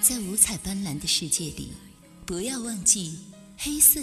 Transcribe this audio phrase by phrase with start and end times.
[0.00, 1.72] 在五彩斑斓的世界里，
[2.24, 3.18] 不要忘记，
[3.58, 4.00] 黑色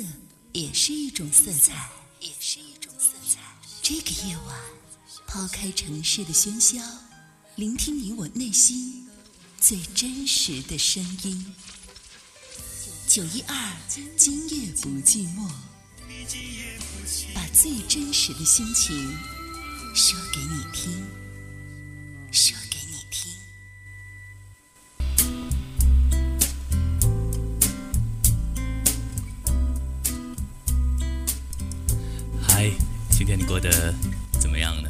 [0.52, 1.90] 也是一种色彩，
[2.20, 3.40] 也是一种色彩。
[3.82, 4.60] 这个夜晚，
[5.28, 6.82] 抛开城市的喧嚣，
[7.56, 9.08] 聆听你我内心
[9.60, 11.54] 最真实的声音。
[13.08, 13.78] 九一二，
[14.18, 15.50] 今夜不寂寞，
[17.34, 19.18] 把最真实的心情
[19.96, 21.06] 说给你听，
[22.32, 22.58] 说
[33.54, 33.94] 过得
[34.40, 34.90] 怎么样呢？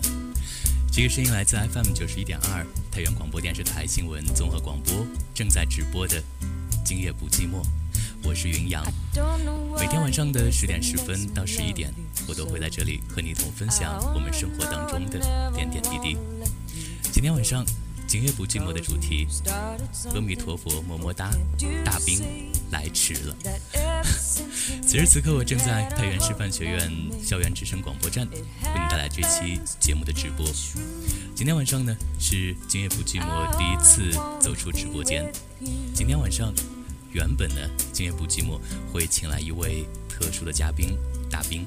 [0.90, 6.18] 这个声音来自 FM 九十一点二太原广播电视台新闻综合广播，正在直播的
[6.86, 7.62] 《今夜不寂寞》，
[8.24, 8.82] 我是云阳。
[9.78, 11.94] 每天晚上的十点十分到十一点，
[12.26, 15.20] 我都会在这里和你一同分享我们生活当中的
[15.54, 16.18] 点点滴滴。
[17.12, 17.66] 今天晚上
[18.08, 19.28] 《今夜不寂寞》的主题，
[20.16, 21.30] 阿弥陀佛么么哒，
[21.84, 22.22] 大兵
[22.72, 23.36] 来迟了。
[24.86, 30.46] 此时此刻，我正在太原师范学院校园之声广播站为你带来这期节目的直播。
[31.36, 35.30] 今天晚上呢，是今夜不寂寞第一次走出直播间。
[35.94, 36.54] 今天晚上，
[37.12, 38.60] 原本呢，今夜不寂寞
[38.92, 40.98] 会请来一位特殊的嘉宾
[41.30, 41.66] 大兵，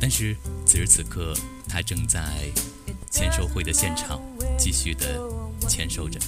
[0.00, 1.34] 但是此时此刻，
[1.68, 2.20] 他正在
[3.10, 4.20] 签售会的现场
[4.58, 5.20] 继续的
[5.68, 6.18] 签收着。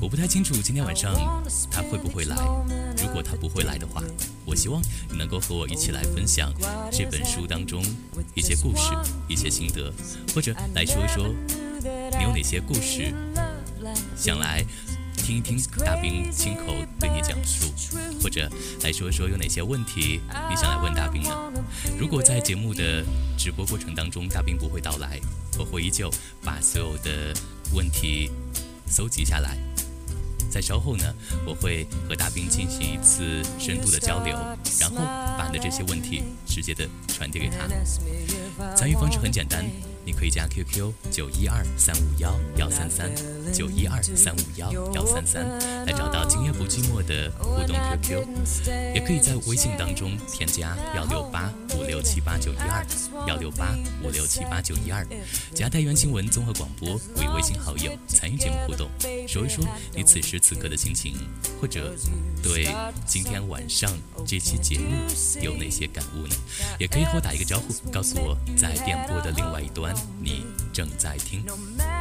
[0.00, 1.14] 我不太清楚今天晚上
[1.70, 2.36] 他会不会来。
[3.02, 4.02] 如果他不会来的话，
[4.44, 6.52] 我希望你能够和我一起来分享
[6.90, 7.84] 这本书当中
[8.34, 8.92] 一些故事、
[9.28, 9.92] 一些心得，
[10.34, 11.26] 或者来说一说
[11.82, 13.12] 你有哪些故事
[14.16, 14.64] 想来
[15.16, 17.66] 听一听大兵亲口对你讲述，
[18.22, 18.48] 或者
[18.82, 21.30] 来说一说有哪些问题你想来问大兵呢？
[21.98, 23.04] 如果在节目的
[23.36, 25.20] 直播过程当中大兵不会到来，
[25.58, 26.10] 我会依旧
[26.42, 27.34] 把所有的
[27.72, 28.30] 问题
[28.92, 29.56] 搜集下来。
[30.50, 31.04] 在稍后呢，
[31.46, 34.36] 我会和大兵进行一次深度的交流，
[34.78, 34.96] 然后
[35.38, 37.66] 把你的这些问题直接的传递给他。
[38.76, 39.64] 参与方式很简单，
[40.04, 43.10] 你可以加 QQ 九一二三五幺幺三三
[43.52, 45.46] 九一二三五幺幺三三
[45.86, 48.26] 来找到今夜不寂寞的互动 QQ，
[48.94, 52.84] 也可以在微信当中添加幺六八五六七八九一二
[53.28, 55.06] 幺六八五六七八九一二，
[55.54, 58.90] 加太原新闻综合广播为微信好友，参与节目互动，
[59.28, 59.64] 说一说
[59.94, 61.14] 你此时此刻的心情，
[61.60, 61.94] 或者
[62.42, 62.68] 对
[63.06, 63.90] 今天晚上
[64.26, 64.96] 这期节目
[65.40, 66.34] 有哪些感悟呢？
[66.78, 71.44] 也可以和我打一个招呼，告诉我在电波的另外一端你正在听。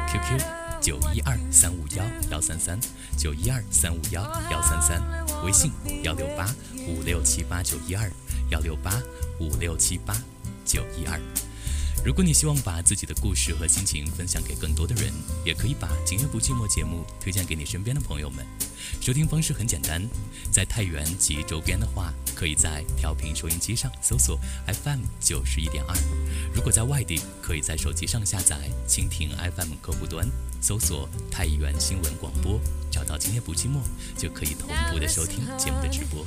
[0.07, 0.41] QQ
[0.81, 2.79] 九一二三五幺幺三三
[3.18, 5.02] 九一二三五幺幺三三，
[5.46, 5.72] 微信
[6.03, 6.53] 幺六八
[6.88, 8.12] 五六七八九一二
[8.50, 9.02] 幺六八
[9.40, 10.16] 五六七八
[10.66, 11.19] 九一二。
[12.03, 15.13] 如果你希望把自己的故事和心情分享给更多的人，
[15.46, 18.44] 也可以把《今夜不寂寞》节目推荐给你身边的朋友们。
[19.00, 20.02] 收听方式很简单，
[20.52, 25.96] 在太原及周边的话，可以在调频收音机上搜索 FM 九十一点二；
[26.53, 30.28] 如果在外地，可以在手机上下载蜻蜓 FM 客户端，
[30.62, 32.59] 搜索太原新闻广播，
[32.91, 33.78] 找到《今夜不寂寞》，
[34.22, 36.25] 就可以同步的收听节目的直播。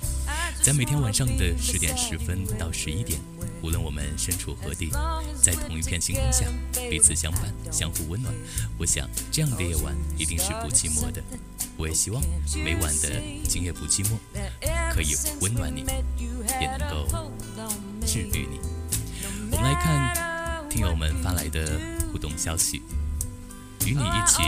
[0.62, 3.20] 在每天晚上的十点十分到十一点，
[3.62, 4.90] 无论我们身处何地，
[5.42, 6.46] 在同一片星空下，
[6.88, 8.34] 彼此相伴，相互温暖。
[8.78, 11.22] 我想，这样的夜晚一定是不寂寞的。
[11.76, 12.22] 我也希望
[12.56, 13.10] 每晚的
[13.48, 14.10] 今夜不寂寞，
[14.92, 15.84] 可以温暖你，
[16.60, 17.32] 也能够
[18.06, 18.60] 治愈你。
[19.50, 21.80] 我们来看听友们发来的
[22.12, 22.82] 互动消息，
[23.86, 24.42] 与你一起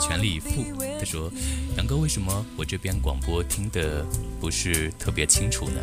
[0.00, 0.48] 全力以赴。
[0.98, 1.32] 他说
[1.78, 4.04] ：“杨哥，为什么我这边广播听的
[4.38, 5.80] 不是特别清楚呢？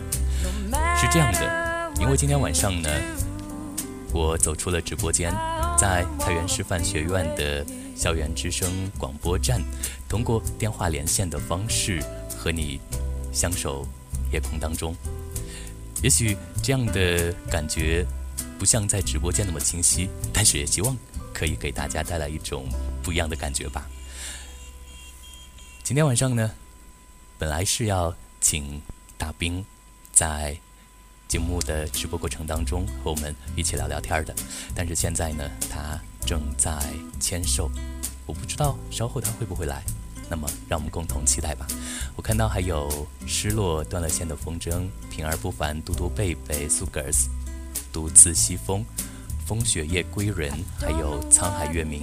[0.96, 2.90] 是这样的，因为今天晚上呢，
[4.14, 5.34] 我走出了直播间，
[5.78, 7.66] 在太原师范学院的。”
[7.98, 9.60] 校园之声广播站，
[10.08, 12.00] 通过电话连线的方式
[12.30, 12.80] 和你
[13.34, 13.84] 相守
[14.32, 14.96] 夜空当中。
[16.04, 18.06] 也许这样的感觉
[18.60, 20.96] 不像在直播间那么清晰，但是也希望
[21.34, 22.70] 可以给大家带来一种
[23.02, 23.90] 不一样的感觉吧。
[25.82, 26.52] 今天晚上呢，
[27.40, 28.80] 本来是要请
[29.18, 29.66] 大兵
[30.12, 30.56] 在
[31.28, 34.34] 节目的直播过程当中和我们一起聊聊天的，
[34.74, 36.00] 但是现在呢，他。
[36.28, 36.78] 正在
[37.22, 37.72] 签售，
[38.26, 39.82] 我不知道稍后他会不会来，
[40.30, 41.66] 那么让我们共同期待吧。
[42.18, 47.28] 我看到还有失落断了线的风筝，平而不凡，嘟嘟贝贝，Sugars，
[47.94, 48.84] 独自西风，
[49.48, 52.02] 风雪夜归人，还有沧海月明，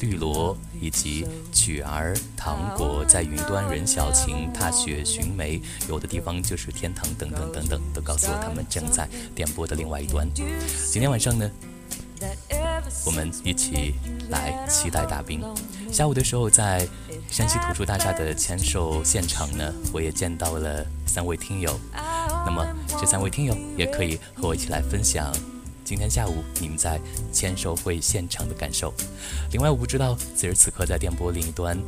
[0.00, 10.28] 绿萝以及曲儿糖果在云端，任小情踏雪寻梅，有的地方就是天堂，等等等等，都告诉我他们正在电波的另外一端。
[10.90, 11.48] 今天晚上呢？
[13.06, 13.94] 我们一起
[14.28, 15.40] 来期待大兵。
[15.92, 16.88] 下午的时候，在
[17.30, 21.78] 山西图书大厦的签售现场呢，我也见到了三位听友。
[22.44, 22.66] 那么
[23.00, 25.32] 这三位听友也可以和我一起来分享
[25.88, 27.00] 今天下午你们在
[27.32, 28.92] 签售会现场的感受。
[29.52, 31.78] 另外，我不知道此时此刻在电波另一端。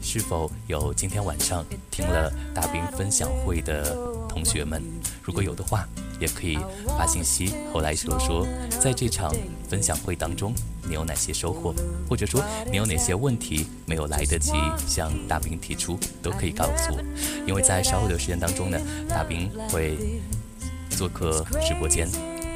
[0.00, 3.94] 是否有今天晚上听了大兵分享会的
[4.30, 4.82] 同学们？
[5.22, 5.86] 如果有的话，
[6.18, 8.46] 也可以发信息后来说说，
[8.80, 9.30] 在这场
[9.68, 10.54] 分享会当中
[10.88, 11.74] 你有哪些收获，
[12.08, 14.52] 或者说你有哪些问题没有来得及
[14.88, 17.04] 向大兵提出，都可以告诉我。
[17.46, 19.98] 因为在稍后的时间当中呢，大兵会
[20.88, 22.08] 做客直播间。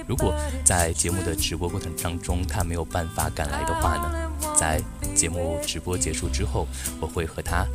[0.08, 0.34] 如果
[0.64, 4.32] 在节目的直播过程当中他没有办法赶来的话呢？
[4.56, 4.81] 在
[5.14, 6.66] 节目直播结束之后，
[6.99, 7.66] 我会和他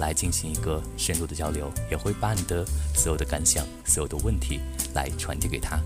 [0.00, 4.58] 来进行一个深入的交流，也会把你的所有的感想、所有的问题
[4.94, 5.78] 来传递给他。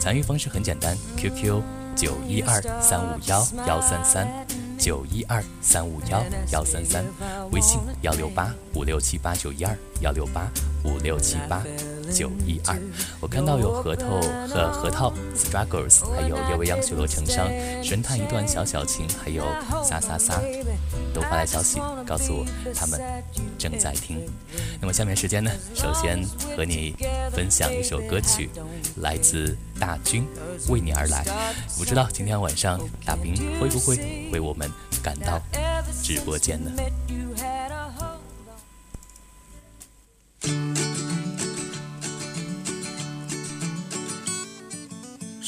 [0.00, 1.60] 参与方式很简单，QQ
[1.94, 4.26] 九一二三五幺幺三三
[4.78, 7.04] 九一二三五幺幺三三，
[7.50, 10.50] 微信幺六八五六七八九一二幺六八
[10.82, 11.62] 五六七八。
[12.12, 12.78] 九一二，
[13.20, 17.48] 我看到有核桃和核桃，struggles，还有夜未央雪落成伤，
[17.82, 19.42] 神探一段小小情，还有
[19.82, 20.40] 撒撒撒，
[21.14, 23.00] 都发来消息告诉我他们
[23.58, 24.20] 正在听。
[24.80, 26.22] 那么下面时间呢，首先
[26.54, 26.94] 和你
[27.32, 28.50] 分享一首歌曲，
[28.96, 30.26] 来自大军，
[30.68, 31.24] 为你而来。
[31.78, 34.70] 不知道今天晚上大兵会不会为我们
[35.02, 35.40] 赶到
[36.02, 36.70] 直播间呢？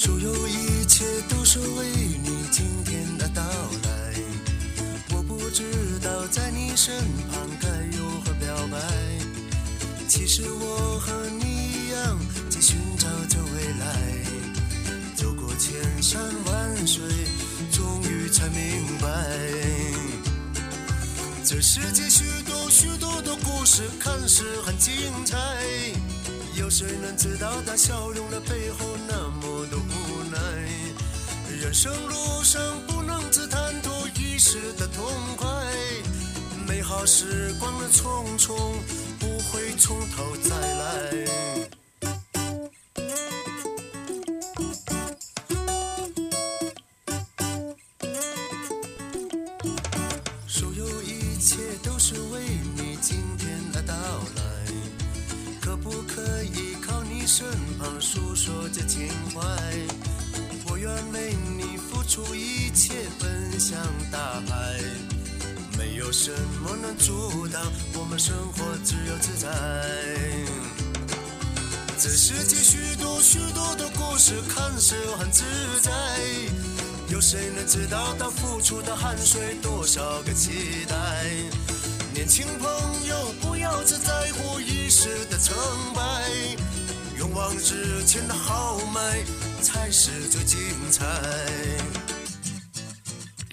[0.04, 1.86] 所有一切都是为
[2.22, 4.14] 你今天的到来。
[5.16, 5.64] 我不知
[6.02, 6.94] 道在你身
[7.32, 8.78] 旁该如何表白。
[10.06, 12.18] 其实我和你一样，
[12.50, 13.96] 在寻找着未来。
[15.16, 15.72] 走过千
[16.02, 17.02] 山万水，
[17.72, 19.08] 终于才明白，
[21.42, 24.92] 这世界许多许多的故事看似很精
[25.24, 25.38] 彩。
[26.56, 29.80] 有谁能知道他笑容的背后那么多？
[31.64, 35.02] 人生路上不能只贪图一时的痛
[35.34, 35.48] 快，
[36.68, 38.54] 美好时光的匆匆
[39.18, 41.74] 不会从头再来。
[63.74, 64.78] 像大海。
[65.76, 66.30] 没有什
[66.62, 67.60] 么能阻挡
[67.98, 69.48] 我们生活自由自在。
[71.98, 75.42] 这世界许多许多的故事看似很自
[75.82, 75.90] 在，
[77.08, 80.96] 有谁能知道他付出的汗水多少个期待？
[82.12, 82.68] 年轻朋
[83.08, 85.56] 友，不要只在乎一时的成
[85.96, 86.30] 败，
[87.18, 89.24] 勇往直前的豪迈
[89.60, 90.60] 才是最精
[90.92, 91.04] 彩。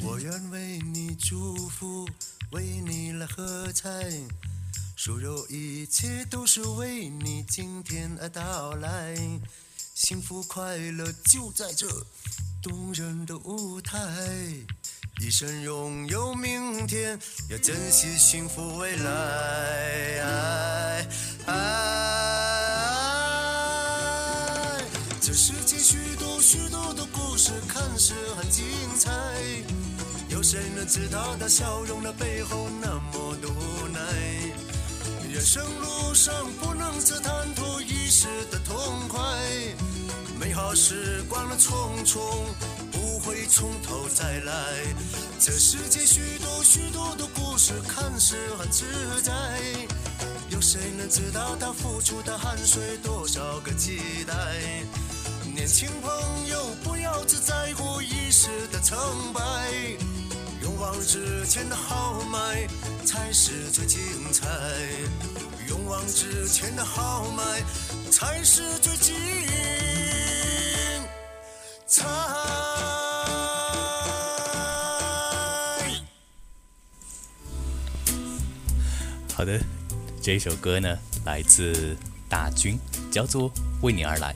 [0.03, 2.09] 我愿为你祝福，
[2.51, 3.89] 为你来喝彩，
[4.97, 9.15] 所有一切都是为你今天而到来，
[9.93, 11.87] 幸福快乐就在这
[12.63, 13.99] 动人的舞台。
[15.21, 17.19] 一生拥有明天，
[17.49, 21.07] 要珍惜幸福未来。
[25.21, 28.65] 这世界许多许多的故事看似很精
[28.97, 29.11] 彩，
[30.41, 33.99] 有谁能知道他笑容的背后那么多无奈？
[35.31, 39.21] 人生路上不能只贪图一时的痛快，
[40.39, 42.19] 美好时光的匆匆。
[42.91, 44.53] 不会从头再来。
[45.39, 48.83] 这世界许多许多的故事看似很自
[49.21, 49.31] 在，
[50.49, 54.33] 有谁能知道他付出的汗水多少个期待？
[55.53, 58.97] 年轻朋友，不要只在乎一时的成
[59.33, 59.41] 败，
[60.71, 62.65] 勇往直前的豪迈
[63.05, 63.99] 才是最精
[64.31, 64.47] 彩。
[65.67, 67.43] 勇往直前的豪迈
[68.09, 69.13] 才是最精
[71.85, 72.07] 彩。
[79.33, 79.59] 好的，
[80.21, 81.97] 这首歌呢来自
[82.31, 82.79] 大军，
[83.11, 83.49] 叫做
[83.81, 84.33] 《为你而来》。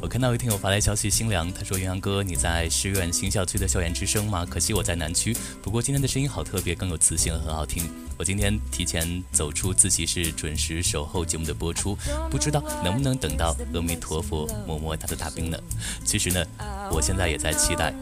[0.00, 4.46] 我看到有听友发来消息，新良他说：“云阳哥，你在师院新校区的校园之声吗？
[4.48, 7.84] 可惜我在南区，不过今天的声音好特别，更有磁性，很好听。
[8.16, 11.94] 我今天提前走出自习室，准时守候节目的播出，
[12.30, 15.58] 不知道能不能等到阿弥陀佛摸摸他的大兵呢？
[16.02, 16.42] 其实呢，
[16.90, 17.92] 我现在也在期待，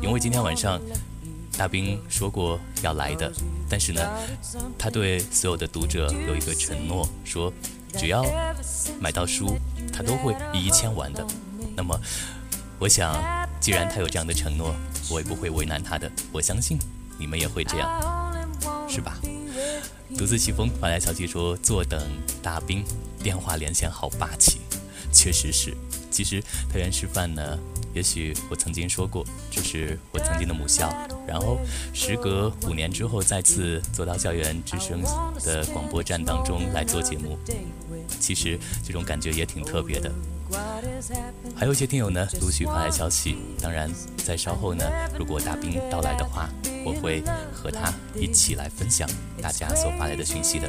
[0.00, 0.80] 因为今天晚上。”
[1.54, 3.30] 大兵说过要来的，
[3.68, 4.00] 但是呢，
[4.78, 7.52] 他对所有的读者有一个承诺，说
[7.98, 8.24] 只要
[9.00, 9.58] 买到书，
[9.92, 11.26] 他都会一一签完的。
[11.76, 11.98] 那么，
[12.78, 13.14] 我想，
[13.60, 14.74] 既然他有这样的承诺，
[15.10, 16.10] 我也不会为难他的。
[16.32, 16.78] 我相信
[17.18, 18.36] 你们也会这样，
[18.88, 19.18] 是吧？
[20.16, 21.98] 独自西风发来消息说：“坐等
[22.42, 22.84] 大兵，
[23.22, 24.60] 电话连线好霸气。”
[25.12, 25.74] 确实是。
[26.10, 27.58] 其实太原师范呢，
[27.94, 30.92] 也许我曾经说过，这是我曾经的母校。
[31.26, 31.58] 然后
[31.92, 35.02] 时隔五年之后，再次走到校园之声
[35.44, 37.38] 的广播站当中来做节目，
[38.18, 40.10] 其实这种感觉也挺特别的。
[41.56, 43.36] 还有一些听友呢，陆续发来消息。
[43.60, 44.84] 当然，在稍后呢，
[45.18, 46.48] 如果大兵到来的话，
[46.84, 47.22] 我会
[47.52, 49.08] 和他一起来分享
[49.40, 50.68] 大家所发来的讯息的。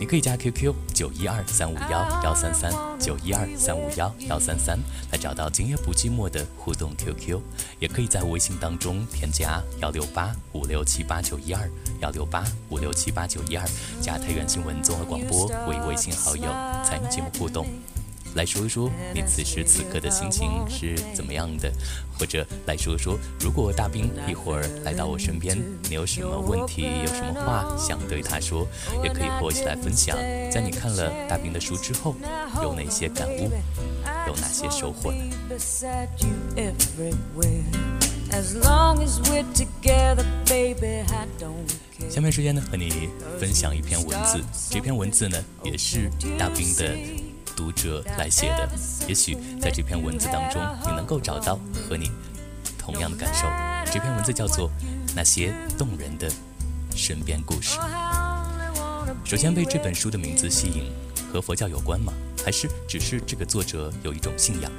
[0.00, 4.78] 你可以加 QQ 九一二三五幺幺三三九一二三五幺幺三三
[5.10, 7.40] 来找到今夜不寂寞的互动 QQ，
[7.80, 11.68] 也可以在微信当中添加幺六八五六七八九一二
[12.00, 13.68] 幺六八五六七八九一二，
[14.00, 16.44] 加太原新闻综合广播为微信好友，
[16.84, 17.66] 参与节目互动。
[18.38, 21.68] 来说一说你此时此刻的心情是怎么样的，
[22.16, 28.64] 或者来说说，如果大兵一会儿来到我身边，你有什么问题，有什么话想对他说，
[29.02, 30.16] 也可以和我一起来分享。
[30.52, 32.14] 在你看了大兵的书之后，
[32.62, 33.50] 有哪些感悟，
[34.28, 35.18] 有哪些收获呢？
[42.08, 43.08] 下面时间呢，和你
[43.40, 44.40] 分享一篇文字，
[44.70, 47.27] 这篇文字呢，也是大兵的。
[47.58, 48.70] 读者来写的，
[49.08, 52.08] 也许在这篇文字当中，你能够找到和你
[52.78, 53.48] 同样的感受。
[53.92, 54.68] 这篇文字叫做
[55.16, 56.30] 《那些动人的
[56.94, 57.76] 身边故事》。
[59.24, 60.92] 首先被这本书的名字吸引，
[61.32, 62.12] 和佛教有关吗？
[62.44, 64.70] 还是只是这个作者有一种信仰？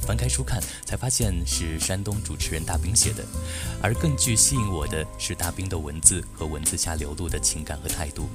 [0.00, 3.22] 翻开书看，才发现是山东主持人大兵写的。
[3.82, 8.26] 而更具吸引我的是大兵的文字和文字下流露的情感和态度。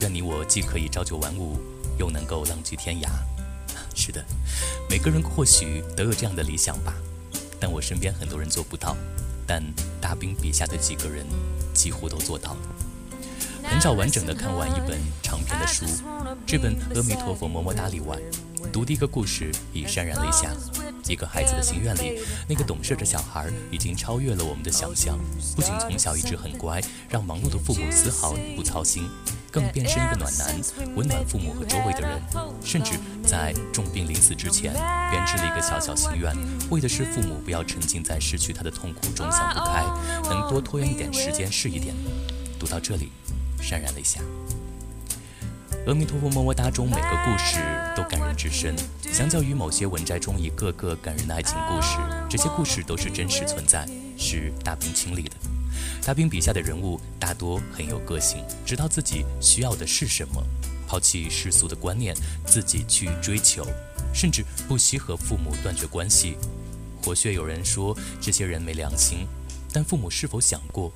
[0.00, 1.56] 愿你我既可以朝九晚五。
[1.98, 3.08] 又能够浪迹天涯，
[3.94, 4.24] 是的，
[4.88, 6.94] 每个人或许都有这样的理想吧，
[7.58, 8.96] 但我身边很多人做不到，
[9.46, 9.62] 但
[10.00, 11.26] 大兵笔下的几个人
[11.74, 12.58] 几乎都做到了。
[13.64, 15.84] 很少完整的看完一本长篇的书，
[16.46, 18.16] 这本《阿弥陀佛么么哒》里外，
[18.72, 20.52] 读第一个故事已潸然泪下。
[21.12, 25.18] 一个孩子的心愿里，那个懂事的小孩已经超越了我们的想象，
[25.54, 29.08] 不仅从小一直很乖，让忙碌的父母丝毫不操心。
[29.48, 30.54] 更变身一个暖男，
[30.96, 32.20] 温暖父母和周围的人，
[32.62, 32.92] 甚至
[33.24, 34.74] 在重病临死之前，
[35.10, 36.36] 编织了一个小小心愿，
[36.68, 39.82] 为的是父母不要沉浸在失去他的痛苦中想不开，
[40.28, 41.94] 能多拖延一点时间是一点。
[42.60, 43.10] 读到这里，
[43.62, 44.20] 潸然泪下。
[45.86, 47.60] 阿弥陀佛，么么哒中每个故事
[47.94, 48.74] 都感人至深。
[49.12, 51.96] 相较于某些文摘中一个个感人的爱情故事，
[52.28, 53.86] 这些故事都是真实存在，
[54.18, 55.36] 是大兵亲历的。
[56.04, 60.42] 大兵笔下的人物大多很有个性，知道自己需要的是什么，
[60.88, 63.64] 抛弃世俗的观念，自己去追求，
[64.12, 66.36] 甚至不惜和父母断绝关系。
[67.00, 69.18] 或许有人说这些人没良心，
[69.72, 70.92] 但父母是否想过，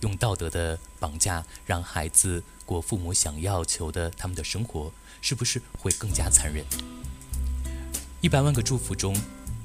[0.00, 6.64] 用道德的绑架让孩子过父母想要求的他们的生活，是不是会更加残忍？
[8.20, 9.12] 一百万个祝福中，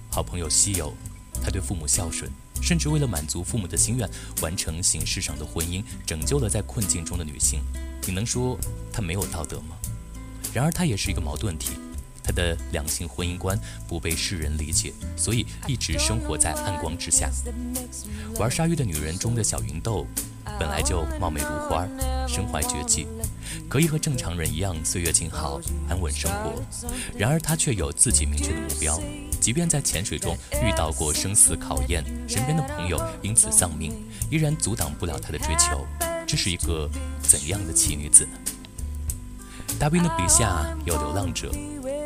[0.10, 0.92] 好朋友稀有，
[1.40, 2.32] 他对父母孝顺。
[2.64, 4.10] 甚至为了满足父母的心愿，
[4.42, 7.62] 完成形式上的婚姻，拯救了在困境中的女性。
[8.08, 8.58] 你能说
[8.92, 9.78] 他没有道德吗？
[10.52, 11.74] 然而他也是一个矛盾体，
[12.24, 13.56] 他的两性婚姻观
[13.88, 17.30] 不被世人理解，所以一直生活在暗光之下。
[18.40, 20.08] 玩鲨鱼的女人中的小芸豆，
[20.60, 21.88] 本来就貌美如花，
[22.28, 23.08] 身怀绝技，
[23.70, 25.60] 可以和正常人一样岁月静好，
[25.90, 26.54] 安稳生活。
[27.18, 29.00] 然而她却有自己明确的目标。
[29.40, 33.94] 即便在潜水中遇到过生死考验，身边的朋友因此丧命，
[34.32, 35.86] 依然阻挡不了她的追求。
[36.26, 36.90] 这是一个
[37.22, 38.32] 怎样的奇女子呢？
[39.78, 41.52] 大兵的笔下有流浪者，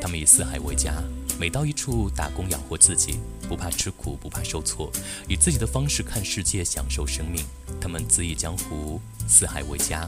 [0.01, 0.91] 他们以四海为家，
[1.39, 3.17] 每到一处打工养活自己，
[3.47, 4.91] 不怕吃苦，不怕受挫，
[5.25, 7.45] 以自己的方式看世界，享受生命。
[7.79, 10.05] 他们恣意江湖，四海为家，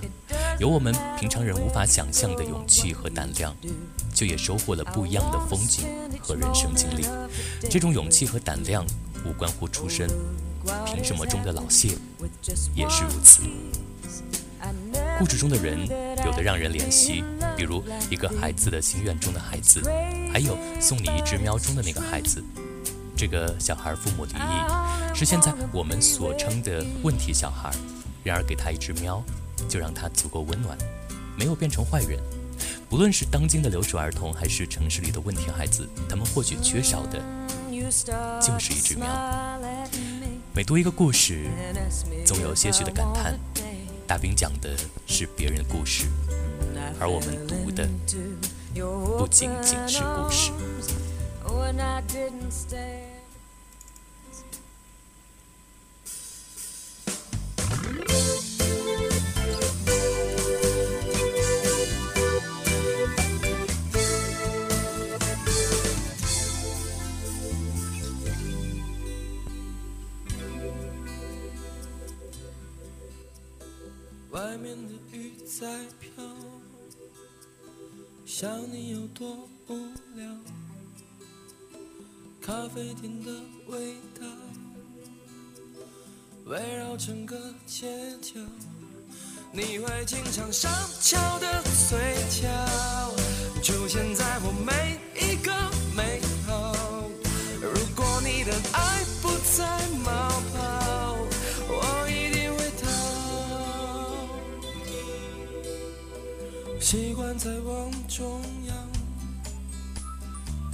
[0.59, 3.55] 有我们平常人无法想象的勇气和胆量。
[4.13, 5.87] 就也收获了不一样的风景
[6.19, 7.05] 和人生经历。
[7.69, 8.85] 这种勇气和胆量
[9.25, 10.09] 无关乎出身，
[10.85, 11.97] 凭什么中的老谢
[12.75, 13.41] 也是如此。
[15.21, 15.79] 故事中的人
[16.25, 17.23] 有的让人怜惜，
[17.55, 19.79] 比如一个孩子的心愿中的孩子，
[20.33, 22.43] 还有送你一只喵中的那个孩子。
[23.15, 27.69] 这个小孩父母离异，是现在我们所称的问题小孩。
[28.23, 29.23] 然而给他一只喵，
[29.69, 30.75] 就让他足够温暖，
[31.37, 32.19] 没有变成坏人。
[32.89, 37.21] 不论是当今的留守儿童，还是城市里的问题孩子，他们或许缺少的
[38.41, 39.07] 就是一只喵。
[40.51, 41.45] 每读一个故事，
[42.25, 43.39] 总有些许的感叹。
[44.11, 44.69] 大兵讲的
[45.07, 46.05] 是别人的故事，
[46.99, 47.87] 而我们读的
[49.17, 50.51] 不仅仅是故事。
[78.41, 79.75] 想你有多无
[80.15, 80.27] 聊。
[82.41, 83.31] 咖啡店的
[83.67, 84.25] 味道
[86.45, 87.87] 围绕整个街
[88.19, 88.39] 角，
[89.53, 91.99] 你会经常上翘的嘴
[92.41, 92.49] 角，
[93.61, 94.97] 出现在我每
[106.91, 108.75] 习惯在往中央。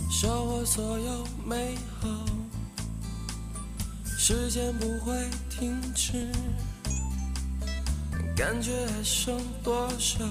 [0.10, 2.08] 收获所有美好，
[4.18, 5.14] 时间不会
[5.48, 6.32] 停止，
[8.36, 10.26] 感觉还剩多少？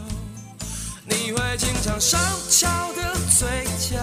[1.05, 3.47] 你会经常上翘的嘴
[3.78, 3.97] 角，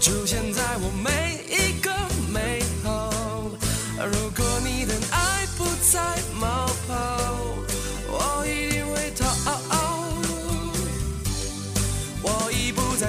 [0.00, 1.92] 出现在我每一个
[2.32, 3.12] 美好。
[3.96, 6.66] 如果你的爱不再冒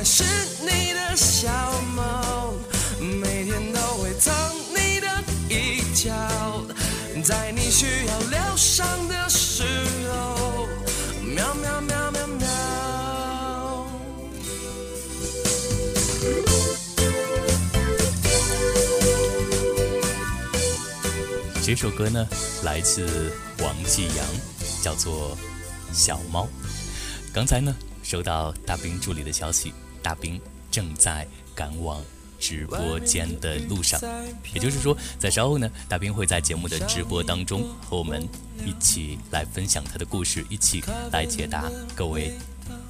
[0.05, 0.23] 是
[0.61, 1.49] 你的小
[1.95, 2.53] 猫，
[2.99, 4.31] 每天都会蹭
[4.69, 5.07] 你的
[5.49, 6.13] 一脚，
[7.23, 9.63] 在你需要疗伤的时
[10.07, 10.67] 候，
[11.23, 12.47] 喵喵喵喵喵。
[21.63, 22.27] 这首歌呢，
[22.63, 24.25] 来自王继阳，
[24.83, 25.35] 叫做
[25.91, 26.43] 《小猫》。
[27.33, 29.73] 刚才呢，收到大兵助理的消息，
[30.05, 30.39] 大兵
[30.69, 31.99] 正在赶往
[32.39, 33.99] 直播间的路上。
[34.53, 38.21] 也就是说，在稍后呢，大兵会在节目的直播当中和我们
[38.63, 42.37] 一起来分享他的故事，一起来解答各位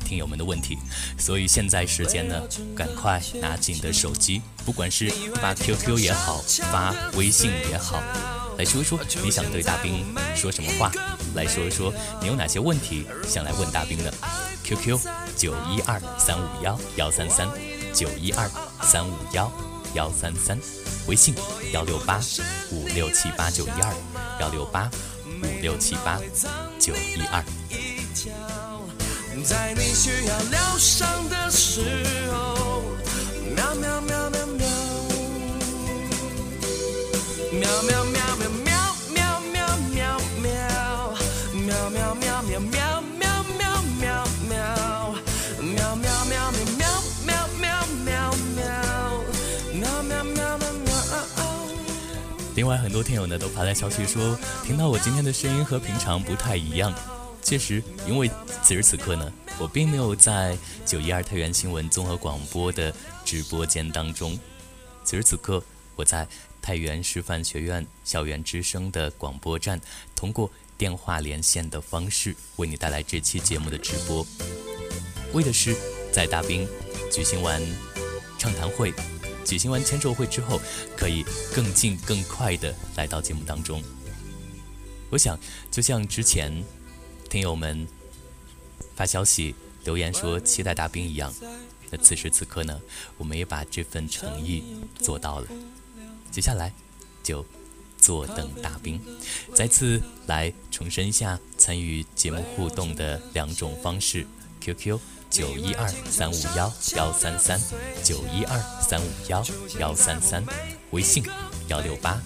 [0.03, 0.77] 听友们的问题。
[1.17, 2.41] 所以现在时间呢，
[2.75, 8.03] 赶快拿起你的手机，不管是发 QQ 也好，发微信也好。
[8.57, 10.03] 来说一说你想对大兵
[10.35, 10.91] 说什么话？
[11.33, 14.13] 来说一说你有哪些问题想来问大兵的
[14.65, 14.99] ？QQ
[15.37, 17.47] 九一二三五幺幺三三
[17.93, 18.49] 九一二
[18.81, 19.51] 三五幺
[19.93, 20.59] 幺三三，
[21.07, 21.35] 微信
[21.71, 22.19] 幺六八
[22.71, 23.93] 五六七八九一二
[24.41, 24.89] 幺六八
[25.27, 26.19] 五六七八
[26.79, 27.43] 九一二。
[29.43, 31.81] 在你需要疗伤的时
[32.31, 32.54] 候，
[52.65, 56.91] 另外，很多听友呢都发来消息说，听到我今天的声音和平常不太一样。
[57.43, 58.27] 确实，因为
[58.63, 62.91] 此时此刻呢，我并没有在九一二太原新闻综合广播的
[63.23, 64.35] 直播间当中。
[65.03, 65.63] 此时此刻，
[65.95, 66.27] 我在
[66.59, 69.79] 太原师范学院校园之声的广播站，
[70.15, 74.25] 通过电话连线的方式为你带来这期节目的直播，
[75.33, 75.75] 为的是
[76.11, 76.67] 在大兵
[77.11, 77.61] 举行完
[78.39, 78.91] 畅谈会。
[79.45, 80.59] 举行完签售会之后，
[80.97, 83.81] 可以更近更快的来到节目当中。
[85.11, 85.39] 我想，
[85.71, 86.51] 就像之前
[87.29, 87.87] 听友们
[88.95, 89.53] 发消息
[89.83, 91.33] 留言说期待大兵一样，
[91.91, 92.81] 那此时此刻呢，
[93.17, 94.63] 我们也把这份诚意
[94.99, 95.47] 做到了。
[96.31, 96.73] 接下来
[97.23, 97.45] 就
[97.97, 98.99] 坐等大兵。
[99.53, 104.25] 再次来重申一下参与节目互动的两种方式
[104.59, 104.99] ：QQ。
[105.35, 107.59] 九一二三五幺幺三三，
[108.01, 109.43] 九一二三五幺
[109.77, 110.41] 幺三三，
[110.91, 111.21] 微信
[111.67, 112.17] 幺六八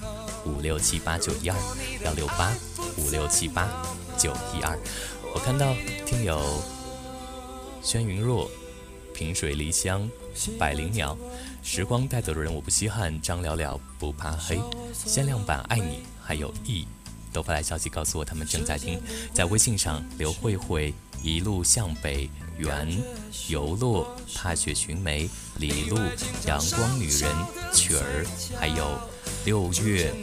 [0.46, 1.58] 五六七八九一二，
[2.06, 2.54] 幺六八
[3.00, 3.68] 五六七八
[4.16, 4.78] 九一二。
[5.34, 5.74] 我看到
[6.06, 6.62] 听友
[7.82, 8.48] 轩云若、
[9.12, 10.08] 萍水离香、
[10.60, 11.18] 百灵鸟、
[11.64, 14.62] 时光带走的人我不稀罕、张了了不怕黑、
[14.94, 16.88] 限量版爱你，还有 E，
[17.34, 19.02] 都发来消息告诉我他们正在听，
[19.34, 20.94] 在微信上刘慧慧
[21.24, 22.30] 一路向北。
[22.60, 23.02] 圆
[23.48, 25.98] 游落、踏雪寻梅、李露、
[26.46, 27.34] 阳光女人、
[27.74, 28.26] 曲儿，
[28.60, 29.00] 还有
[29.46, 30.14] 六月，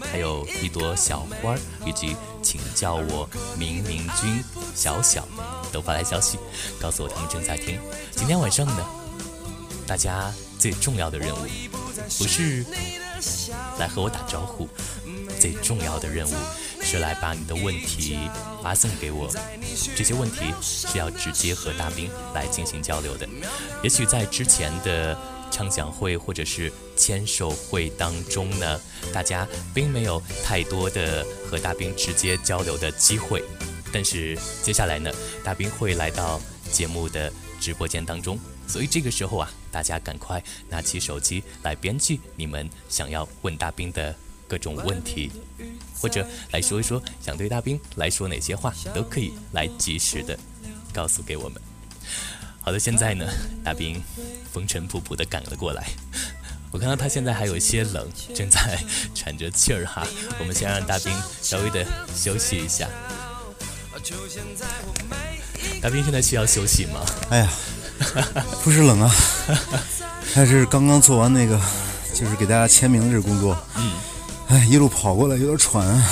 [0.00, 4.42] 还有一朵小花，以及请叫我明明君、
[4.74, 5.28] 小小，
[5.70, 6.38] 都发来消息，
[6.80, 7.78] 告诉我他们正在听。
[8.12, 8.86] 今天晚上呢，
[9.86, 11.46] 大家最重要的任务，
[12.18, 12.64] 不是
[13.78, 14.66] 来和我打招呼，
[15.38, 16.34] 最重要的任务
[16.84, 18.18] 是来把你的问题
[18.62, 19.28] 发送给我。
[19.96, 23.26] 这些问题是要直接和大兵来进行交流的。
[23.82, 25.16] 也许在之前的
[25.50, 28.80] 畅想会或者是签售会当中呢，
[29.12, 33.42] 大家并没有太多的和大兵直接交流的机会。
[33.92, 35.10] 但是接下来呢，
[35.42, 44.14] 大兵会来到节目的直播间当中，所以这个时候啊，大家赶快拿起手机来编辑你们想要问大兵的
[44.48, 45.30] 各种问题，
[46.00, 50.38] 或者来说一说想对大兵来说哪些话，都可以来及时的
[50.92, 51.60] 告诉给我们。
[52.60, 53.26] 好的，现在呢，
[53.62, 54.02] 大兵
[54.52, 55.86] 风尘仆仆的赶了过来，
[56.70, 58.78] 我看到他现在还有一些冷，正在
[59.14, 60.06] 喘着气儿哈。
[60.38, 62.88] 我们先让大兵稍微的休息一下。
[65.80, 67.04] 大兵现在需要休息吗？
[67.30, 67.52] 哎呀，
[68.62, 69.10] 不是冷啊，
[70.34, 71.60] 还是刚刚做完那个，
[72.14, 73.56] 就是给大家签名的这个工作。
[73.76, 73.92] 嗯，
[74.54, 75.84] 哎，一路跑过来有点喘。
[75.84, 76.10] 啊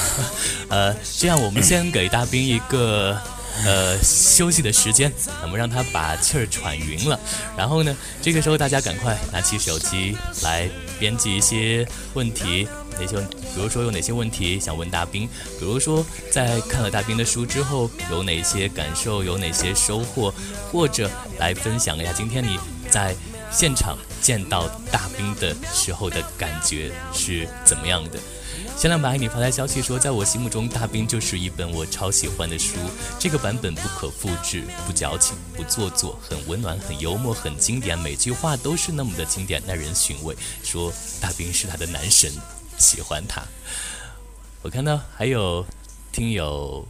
[0.68, 3.16] 呃，这样我们先给大兵一个
[3.64, 7.20] 呃休息的时间，我们让他把气儿喘匀了。
[7.56, 12.66] 然后呢，这个时候大家赶快拿起手机来编辑一些问题。
[12.98, 13.16] 哪些？
[13.54, 15.28] 比如说有哪些问题想问大兵？
[15.60, 19.22] 比如说在看了大兵的书之后有哪些感受？
[19.22, 20.34] 有哪些收获？
[20.72, 22.58] 或者来分享一下今天你
[22.90, 23.14] 在
[23.52, 28.18] 现场见到大兵的时候的感觉是怎么样的？
[28.78, 32.76] 限量版给你发来消息说，在我心目中，大兵就是一本我超喜欢的书。
[33.18, 40.34] 这个版本不可复制，不矫情，不做作，很温暖，很幽默，很经典，每句话都是那么的经典，耐人寻味。
[40.64, 42.32] 说大兵是他的男神。
[42.78, 43.42] 喜欢他，
[44.62, 45.64] 我看到还有
[46.10, 46.84] 听友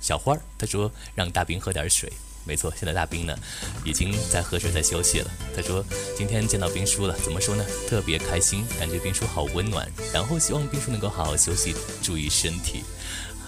[0.00, 2.12] 小花儿，他说让大兵喝点水。
[2.44, 3.36] 没错，现在大兵呢
[3.84, 5.30] 已经在喝水，在休息了。
[5.54, 5.84] 他说
[6.16, 7.64] 今天见到兵叔了，怎么说呢？
[7.88, 9.90] 特别开心，感觉兵叔好温暖。
[10.12, 12.82] 然后希望兵叔能够好好休息，注意身体。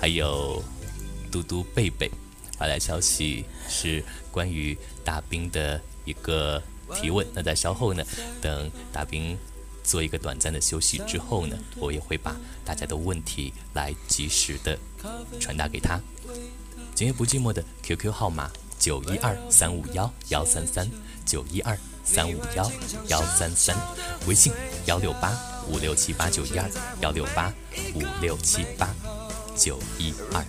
[0.00, 0.62] 还有
[1.30, 2.10] 嘟嘟贝贝
[2.58, 6.62] 发来消息，是关于大兵的一个
[6.94, 7.26] 提问。
[7.32, 8.04] 那在稍后呢，
[8.40, 9.36] 等大兵。
[9.86, 14.78] 做一个短暂的休息之后呢，我也会把大家的问题来及时的
[15.38, 16.00] 传达给他。
[16.94, 18.50] 今夜不寂寞的 QQ 号码
[18.84, 20.86] 九一二三五幺幺三三
[21.24, 22.70] 九一二三五幺
[23.08, 23.74] 幺三三，
[24.26, 24.52] 微信
[24.84, 25.32] 幺六八
[25.66, 26.70] 五六七八九一二
[27.00, 27.50] 幺六八
[27.94, 28.94] 五六七八
[29.56, 30.44] 九一二。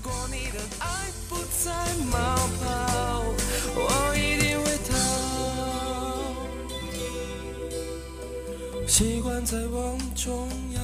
[8.85, 10.83] 习惯在往中央，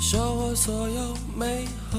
[0.00, 1.98] 收获所有美好，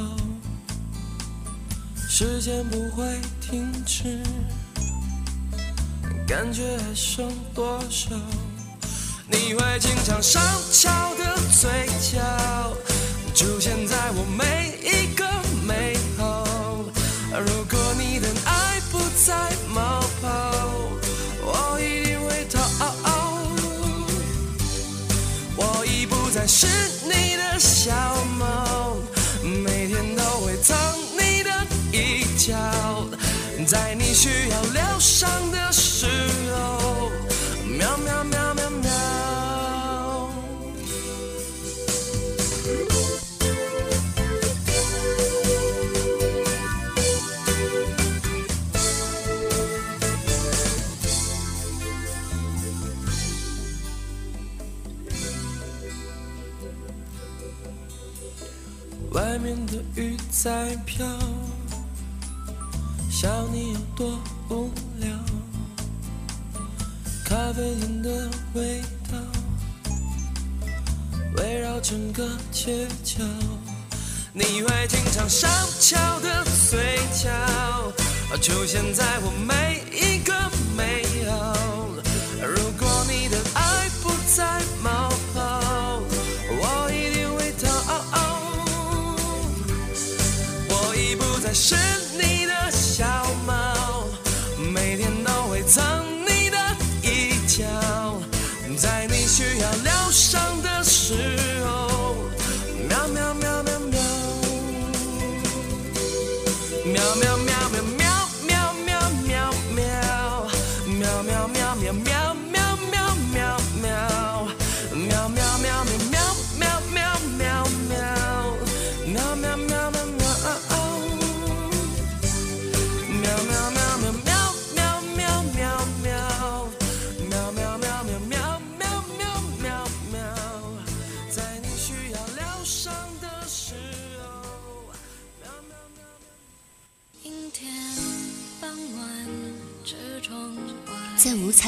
[2.18, 3.04] 时间不会
[3.42, 4.24] 停止，
[6.26, 8.16] 感觉还剩多少？
[9.28, 12.22] 你会经常上翘的嘴角，
[13.36, 15.30] 出现在我每一个
[15.68, 16.48] 美好。
[17.34, 19.36] 如果你的爱不再
[19.74, 20.70] 冒泡，
[21.42, 22.62] 我一定会逃。
[25.58, 26.66] 我已不再是
[27.04, 27.94] 你的小
[28.40, 28.65] 猫，
[59.16, 61.08] 外面的雨在飘，
[63.10, 65.10] 想你有多无聊。
[67.24, 69.18] 咖啡因的味道
[71.38, 73.24] 围绕整个街角，
[74.34, 75.50] 你会经常上
[75.80, 77.30] 翘的嘴角，
[78.42, 80.34] 出现在我每一个
[80.76, 81.88] 美好。
[82.46, 84.60] 如果你的爱不再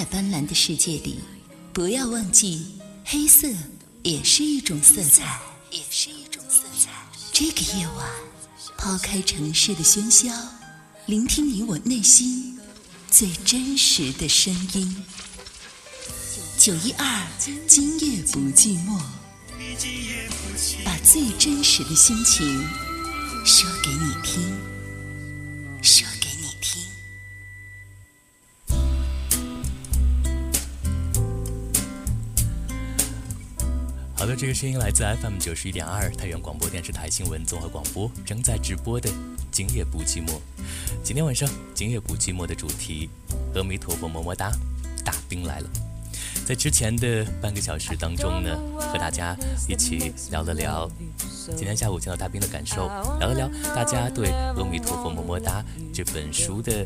[0.09, 1.19] 斑斓的世界里，
[1.73, 2.65] 不要忘记，
[3.05, 3.47] 黑色
[4.03, 5.39] 也是一种色彩，
[5.71, 6.89] 也是一种色彩。
[7.33, 8.09] 这个夜晚，
[8.77, 10.33] 抛开城市的喧嚣，
[11.05, 12.57] 聆听你我内心
[13.11, 15.03] 最真实的声音。
[16.57, 17.27] 九一二，
[17.67, 18.99] 今夜不寂寞，
[20.83, 22.67] 把最真实的心情
[23.45, 24.57] 说给你听，
[25.81, 26.07] 说
[34.27, 39.09] 的，这个声音来自 FM 九十一点二太原广播电视台新闻综合广播，正在直播的
[39.51, 40.27] 《今夜不寂寞》。
[41.01, 43.09] 今天晚上《今夜不寂寞》的主题，
[43.55, 44.51] 阿弥陀佛么么哒，
[45.05, 45.69] 大兵来了。
[46.45, 49.33] 在之前的半个小时当中呢，和大家
[49.69, 50.89] 一起聊了聊
[51.55, 52.87] 今天下午见到大兵的感受，
[53.19, 55.63] 聊了聊大家对《阿弥陀佛么么哒》
[55.93, 56.85] 这本书的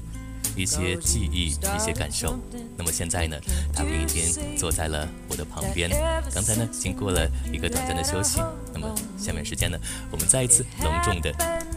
[0.56, 2.38] 一些记忆、一些感受。
[2.78, 3.38] 那么现在呢，
[3.76, 5.90] 大兵已经坐在了我的旁边。
[6.34, 8.40] 刚才呢，经过了一个短暂的休息。
[8.74, 9.78] 那么下面时间呢，
[10.12, 11.32] 我们再一次隆重的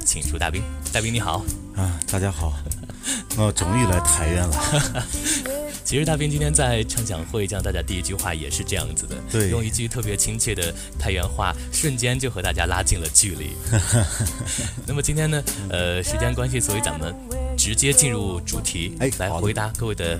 [0.04, 0.62] 请出大兵。
[0.92, 1.44] 大兵你好，
[1.76, 2.54] 啊，大家好，
[3.36, 5.06] 我终于来太原了。
[5.84, 13.50] 其实大兵今天在唱讲会讲大家第一句话也是这样子的，对用一句特别亲切的太原话，瞬间就和大家拉近了距离。
[14.86, 17.14] 那么今天呢，呃，时间关系，所以咱们
[17.58, 20.18] 直接进入主题，哎来回答各位的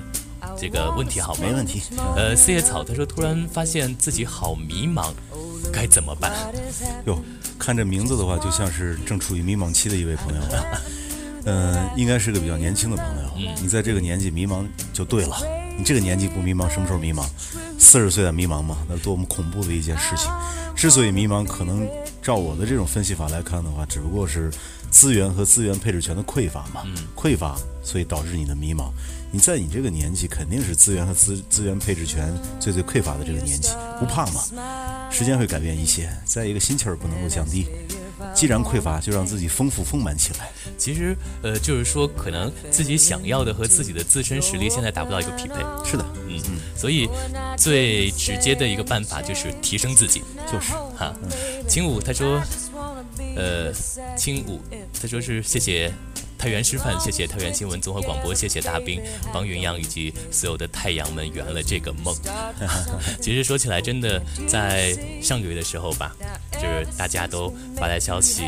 [0.57, 1.41] 这个问题好吗？
[1.43, 1.83] 没问题。
[2.17, 5.13] 呃，四叶草他说突然发现自己好迷茫，
[5.73, 6.33] 该怎么办？
[7.07, 7.23] 哟，
[7.59, 10.43] 看这名字的话，就像是正处于迷茫期的一位朋友。
[11.47, 13.31] 嗯、 应该是个比较年轻的朋友。
[13.37, 15.37] 嗯你在这个年纪迷茫就对了。
[15.77, 17.25] 你这个年纪不迷茫，什么时候迷茫？
[17.79, 18.77] 四十岁的迷茫吗？
[18.89, 20.31] 那多么恐怖的一件事情！
[20.77, 21.87] 之所以迷茫，可能
[22.25, 24.51] 照我的这种分析法来看的话，只不过是
[24.91, 26.83] 资源和资源配置权的匮乏嘛。
[27.15, 28.91] 匮乏，所以导致你的迷茫。
[29.31, 33.69] 你在你这个年纪，肯定是资源和资资源配置权最最匮乏的这个年纪，
[34.01, 34.41] 不怕嘛？
[35.11, 36.09] 时间会改变一切。
[36.25, 37.67] 再一个，心气儿不能够降低。
[38.33, 40.51] 既然匮乏，就让自己丰富丰满起来。
[40.79, 45.57] 其实，呃，就是说，可能自己想要的和自己的自身实力现在达不到一个匹配。
[45.85, 47.09] 是的，嗯嗯，所以
[47.57, 50.23] 最直接的一个办法就是提升自己。
[50.51, 51.15] 就是哈，
[51.69, 52.41] 青武他说，
[53.37, 53.73] 呃，
[54.17, 54.61] 青武
[55.01, 55.93] 他说是谢谢
[56.37, 59.01] 太原师范，谢谢太原新闻综合广播，谢谢大兵
[59.33, 62.15] 帮云阳以及所有的太阳们圆了这个梦。
[63.21, 66.15] 其实说起来，真的在上个月的时候吧，
[66.53, 68.43] 就是大家都发来消息，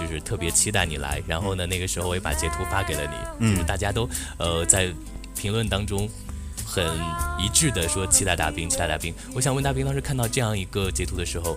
[0.00, 1.22] 就是特别期待你来。
[1.26, 3.02] 然后呢，那个时候我也把截图发给了
[3.38, 4.90] 你，就是大家都呃在
[5.36, 6.08] 评论当中。
[6.66, 6.84] 很
[7.38, 9.14] 一致的说期待大兵，期待大兵。
[9.32, 11.56] 我想问大兵，当时看到这样一个截图的时候，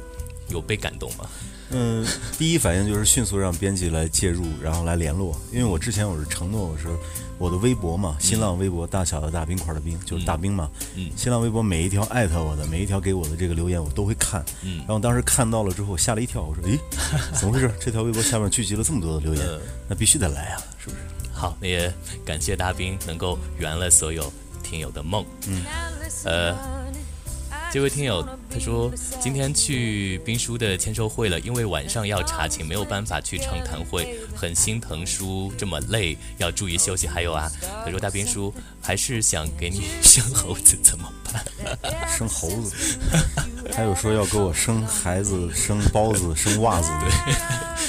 [0.49, 1.25] 有被感动吗？
[1.71, 2.03] 嗯，
[2.35, 5.39] 第一反应就是迅速让编辑来介入，然后来联络。
[5.51, 6.97] 因为我之前我是承诺，我说
[7.37, 10.67] 我的微博嘛，新浪微博大小的大冰块的冰，就是大冰嘛。
[10.95, 14.43] 嗯新浪微博每一条艾特我的，每一条给我的这个留言我都会看。
[14.63, 16.79] 嗯然后当时看到了之后吓了一跳，我说：“诶，
[17.33, 17.71] 怎么回事？
[17.79, 21.93] 这条微博下面聚集了这么多的留言呃，那必须得来啊，是不是？”好，那也
[22.25, 24.33] 感谢大兵能够圆了所有
[24.69, 25.25] 听友的梦。
[25.47, 25.63] 嗯，
[26.25, 26.55] 呃，
[27.71, 37.07] 这位听友他说今天去兵叔的签售会了，因为晚上要查寝，没有办法去畅谈会，很心疼叔这么累，要注意休息。
[37.07, 37.51] 还有啊，
[37.83, 41.43] 他说大兵叔还是想给你生猴子，怎么办？
[42.09, 42.75] 生猴子，
[43.75, 47.35] 还有说要给我生孩子、生包子、生袜子的。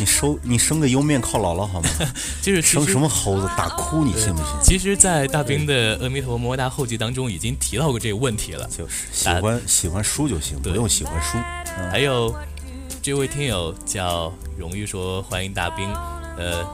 [0.01, 1.89] 你收你生个幽面靠姥姥好吗？
[2.41, 3.47] 就是其生什么猴子？
[3.55, 4.47] 打哭你信不信？
[4.63, 8.67] 其实，在大兵的《阿弥陀佛么么哒》后记当中已经提到过这个问题了。
[8.77, 11.37] 就是喜欢喜欢书就行，不用喜欢书。
[11.37, 12.35] 嗯还有
[13.03, 15.87] 这位听友叫荣誉说欢迎大兵，
[16.39, 16.67] 呃，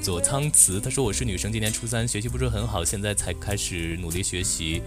[0.00, 4.82] 左仓慈他说我是女生，今年初三，学习不是很好，现在才开始努力学习，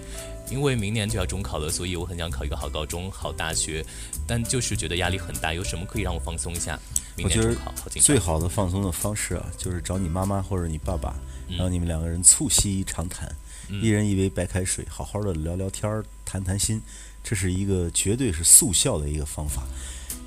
[0.49, 3.85] 因为明年就要中考了，所以我很想考一个好高中、好大学，
[4.27, 6.79] 但就是觉得压力很大，有什么可以让我放松一下？
[7.15, 8.19] 明年中考好紧最。
[8.19, 11.15] 好的放松的方式啊，就是找你妈妈或者你爸爸，
[11.49, 13.33] 然后你们两个人促膝长谈，
[13.69, 16.81] 一人一杯白开水，好好的聊聊天儿，谈谈心，
[17.23, 19.63] 这是一个绝对是速效的一个方法。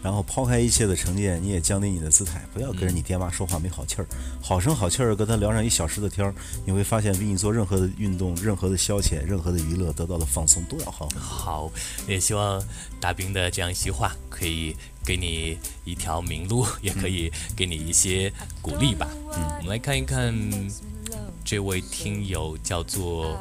[0.03, 4.07] 然后抛开一切的成见，你也降低你的姿态，不要跟着你爹妈说话没好气儿，
[4.41, 6.35] 好声好气儿跟他聊上一小时的天儿，
[6.65, 11.09] 你会发现比你做任何的运动、任何的消遣、任何的娱乐得到的放松都要好。
[11.19, 11.71] 好，
[12.07, 12.63] 也希望
[13.01, 18.33] 大兵的这样一席话可以给你一条明路，也可以给你一些
[18.63, 19.09] 鼓励吧。
[19.35, 20.33] 嗯，我们来看一看
[21.45, 23.33] 这位听友叫做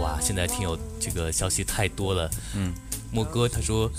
[0.00, 2.30] 哇，现在听友这个消息太多了。
[2.54, 2.72] 嗯，
[3.10, 3.90] 莫哥他说，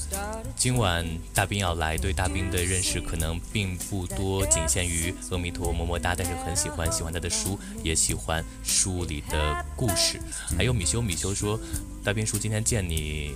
[0.55, 10.19] 今晚大兵要来，对大兵的认识可能并不多，仅限于阿弥陀么么哒，但是很喜欢喜欢他的书，也喜欢书里的故事。
[10.55, 11.59] 还有米修米修说，
[12.03, 13.33] 大兵叔今天见你，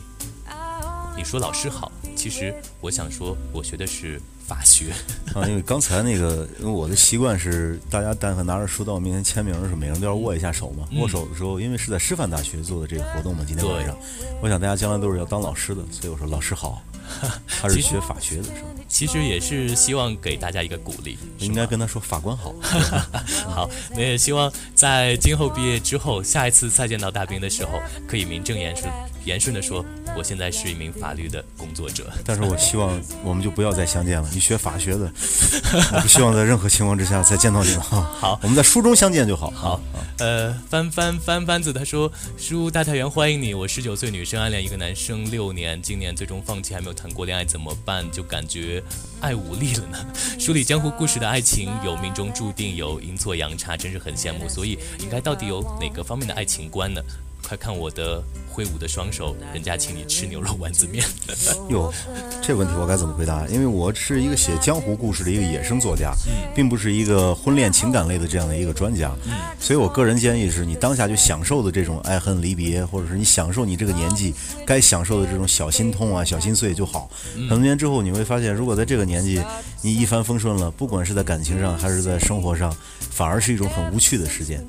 [1.15, 4.91] 你说老师好，其实我想说，我学的是法学。
[5.33, 10.87] 啊，因为刚才那个，因为我的习惯是，大家但凡拿着书到我面前签名的时候，每个人都要握一下手嘛。
[10.97, 13.95] 握手的时候，因为是在师范大学做的这个活动嘛，今天晚上，
[14.41, 16.81] 我想大家将来都是要当老师的，所以我说老师好。
[17.61, 18.69] 他是学法学的，是吗？
[18.87, 22.55] 其实也是希望给大家一个鼓励，应该跟他说法官好。
[23.45, 28.89] 好，那也希望在今后毕业之后，下一次再见到大兵的时候，可以名正言顺、
[29.25, 29.85] 言顺的说，
[30.17, 32.11] 我现在是一名法律的工作者。
[32.25, 34.27] 但是我希望我们就不要再相见了。
[34.33, 35.11] 你学法学的，
[35.93, 37.81] 我不希望在任何情况之下再见到你了。
[37.81, 39.51] 好，我们在书中相见就好。
[39.51, 39.81] 好，
[40.19, 43.53] 呃，翻翻翻翻子他说，书大太原欢迎你。
[43.53, 46.93] 我十九岁女生暗恋一个男生六年，今年最终放弃，还没有。
[46.93, 48.09] 谈过恋爱怎么办？
[48.11, 48.81] 就感觉
[49.19, 49.97] 爱无力了呢。
[50.39, 54.47] 书里江湖故事的爱情有命中注定，有阴错阳差，真是很羡慕。
[54.47, 57.01] 所以应该到底有哪个方面的爱情观呢？
[57.47, 61.03] 快看我的挥舞的双手，人家请你吃牛肉丸子面。
[61.69, 61.93] 哟，
[62.41, 63.45] 这问题我该怎么回答？
[63.47, 66.13] 因为我是一个写江湖故事的一个野生作家，
[66.55, 69.11] 并不是一个婚恋情感类的这样的一个专家。
[69.59, 74.33] 所以我个人建议是你当下就享受的这种爱恨离别，或者是你享受你这个年纪
[74.65, 77.09] 该享受的这种小心痛啊、小心碎就好。
[77.35, 79.41] 很多年之后你会发现，如果在这个年纪
[79.81, 82.75] 你一帆风顺了，不管是在感情上还是在生活上，
[83.09, 84.65] 反而是一种很无趣的时间。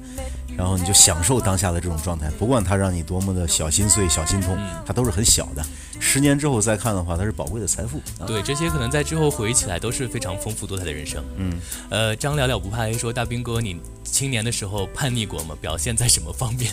[0.57, 5.64] 然后你就享受当下的这种状态，不管它让你多么的小心碎、小心痛，它都是很小的。
[6.01, 8.01] 十年之后再看的话，它是宝贵的财富。
[8.27, 11.25] 对，这些可能在之后回忆起来都是非常丰富多彩的人生。
[11.37, 11.59] 嗯，
[11.90, 15.57] 呃，张了了不怕黑说，大兵哥，你青年的时候叛逆过吗？
[15.61, 16.73] 表现在什么方面？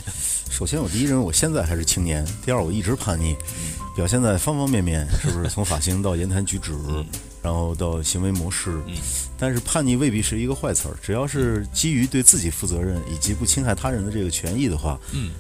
[0.50, 3.36] 首先，我第一认为我现在还是青年；第二，我一直叛逆，
[3.96, 5.50] 表现在方方面面，是不是？
[5.50, 6.74] 从发型到言谈举止。
[7.42, 8.80] 然后到行为模式，
[9.38, 15.00] 但是叛逆未必是一个坏词儿，只要是基于对自己负责任以及不侵害他人的这个权益的话，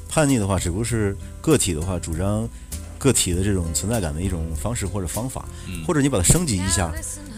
[0.09, 2.49] 叛逆的话只不过是个体的话主张
[2.97, 5.45] 个体的这种存在感的一种方式或者方法，
[5.85, 6.91] 或者你把它升级一下，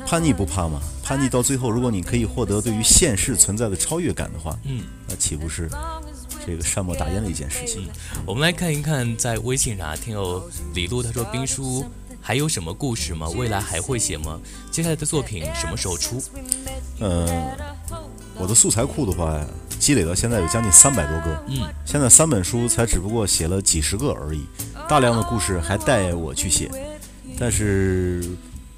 [0.07, 0.79] 叛逆不怕吗？
[1.03, 4.57] 叛逆到最后，如果你可以获得对于现实存在的超越感的话，
[5.07, 5.69] 那岂不是
[6.45, 7.89] 这个善莫大焉的一件事情？
[8.25, 11.85] 我们来看一看，在微信上听友李璐他说兵书。
[12.23, 13.27] 还有什么故事吗？
[13.35, 14.39] 未来还会写吗？
[14.71, 16.23] 接下来的作品什么时候出？
[16.99, 17.27] 呃，
[18.35, 19.45] 我的素材库的话，
[19.77, 21.43] 积累到现在有将近三百多个。
[21.49, 24.45] 嗯，现在三本书才只不过写了几十个而已，
[24.87, 26.71] 大量的故事还待我去写，
[27.37, 28.23] 但是。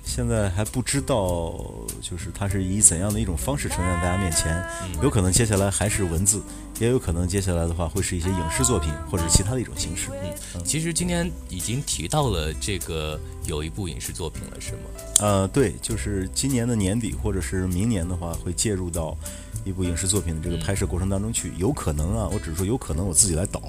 [0.07, 1.55] 现在还不知道，
[1.99, 4.63] 就是它是以怎样的一种方式呈现在大家面前。
[5.01, 6.43] 有可能接下来还是文字，
[6.79, 10.09] 也有可能接下来的话会是一些影视作品或者其他的一种形式。
[10.55, 14.79] 嗯，其实今天已经提到了这个有一部影视作品了，是吗？
[15.19, 19.17] 呃，对，就是今年的年底或者是明年的话会介入到
[19.63, 21.53] 一部影视作品的这个拍摄过程当中去。
[21.57, 23.61] 有可能啊，我只是说有可能我自己来导，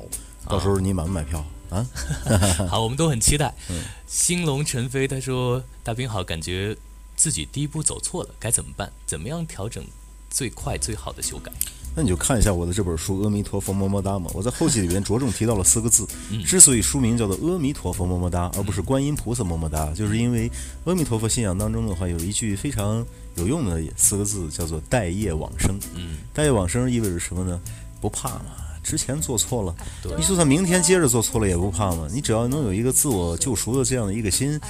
[0.48, 1.44] 到时候你买不买票？
[1.70, 1.84] 啊，
[2.70, 3.52] 好，我们都很期待。
[4.06, 6.76] 兴龙陈飞，他说：“大兵好，感觉
[7.16, 8.92] 自己第一步走错了，该怎么办？
[9.04, 9.84] 怎么样调整
[10.30, 11.52] 最快最好的修改？”
[11.96, 14.30] 那你就看一下我的这本书《阿弥陀佛么么哒》嘛。
[14.34, 16.06] 我在后记里边着重提到了四个字。
[16.44, 20.50] 之所以书名叫做《阿弥陀佛么么哒》，而不是观音菩萨么么哒，就是因为
[20.84, 23.02] 阿弥陀佛信仰当中的话，有一句非常
[23.36, 25.74] 有用的四个字，叫做“待业往生”。
[25.96, 27.58] 嗯，待业往生意味着什么呢？
[27.98, 28.44] 不怕嘛。
[28.82, 29.74] 之前做错了，
[30.16, 32.06] 你就算明天接着做错了也不怕嘛。
[32.12, 34.60] 你只要能有一个自我救赎的这样的一个心，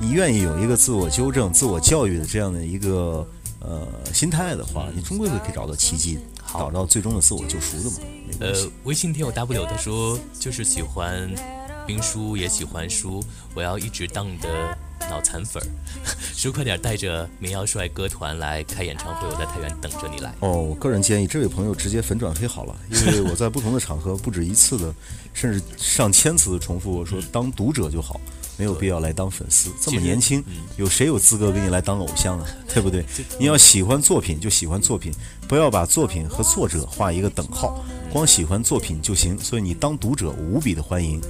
[0.00, 3.24] 你愿意有一个自我纠正、自我教育的这样的一个
[3.60, 6.18] 呃心态的话，你终归会可以找到奇迹，
[6.58, 7.96] 找到最终的自我救赎的嘛。
[8.40, 11.30] 呃，微信听友 W 他说就是喜欢
[11.86, 13.22] 兵书，也喜欢书，
[13.54, 14.78] 我要一直当你的。
[15.08, 15.66] 脑残粉儿，
[16.36, 20.32] 说快点带着民谣帅哥团来开演唱会，我在太原等着你来。
[20.38, 24.94] 哦，我个人建议这位朋友直接粉转黑好了，因为我在不同的场合不止一次的，
[25.32, 28.20] 甚至上千次的重复我说当读者就好，
[28.56, 29.72] 没有必要来当粉丝。
[29.80, 30.44] 这么年轻，
[30.76, 32.46] 有谁有资格给你来当偶像啊？
[32.72, 33.04] 对不对？
[33.40, 35.12] 你要喜欢作品就喜欢作品，
[35.50, 39.36] 不要把作品和作者画一个等号，光喜欢作品就行。
[39.36, 41.20] 所以你当读者无比的欢迎。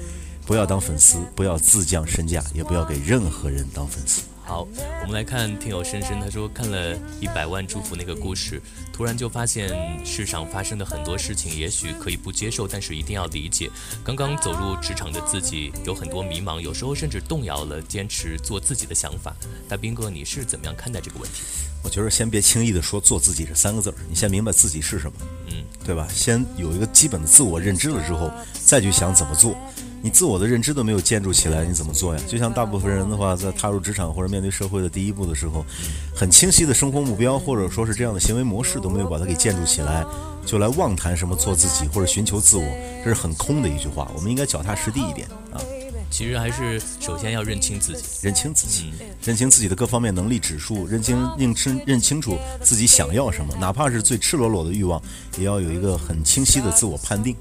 [0.44, 4.24] 不要当粉丝，不要自降身价，也不要给任何人当粉丝。
[4.50, 4.66] 好，
[5.02, 8.60] 我们来看听友深深，他说看了一百万祝福那个故事，
[8.92, 9.70] 突然就发现
[10.04, 13.70] 世上发生的很多事情，也许可以不接受，但是一定要理解。
[14.02, 19.32] 刚刚走入职场的自己有很多迷茫，有时候甚至动摇了坚持做自己的想法。
[19.68, 21.42] 大兵哥，你是怎么样看待这个问题？
[21.84, 25.16] 我觉得先别轻易的说“做自己”这三个字儿，你先明白自己是什么。
[25.46, 25.62] 嗯。
[25.86, 26.08] 对吧？
[26.12, 28.32] 先有一个基本的自我认知了之后，
[28.66, 29.56] 再去想怎么做。
[30.02, 32.20] 你自我的认知都没有建筑起来，你怎么做呀？
[32.26, 35.64] 就像大部分人的话，在踏入职场或者面对社会的第一步的时候，
[36.14, 40.04] 很清晰的生活目标或者说是这样的行为模式都没有把它给建筑起来，
[40.46, 42.64] 就来妄谈什么做自己或者寻求自我，
[43.04, 44.10] 这是很空的一句话。
[44.14, 45.60] 我们应该脚踏实地一点啊。
[46.10, 48.90] 其实还是首先要认清自己，认清自己，
[49.22, 55.00] 认清自己的各方面能力指数，认清认清认清楚自己想要什么，哪怕是最赤裸裸的欲望，
[55.38, 57.36] 也要有一个很清晰的自我判定。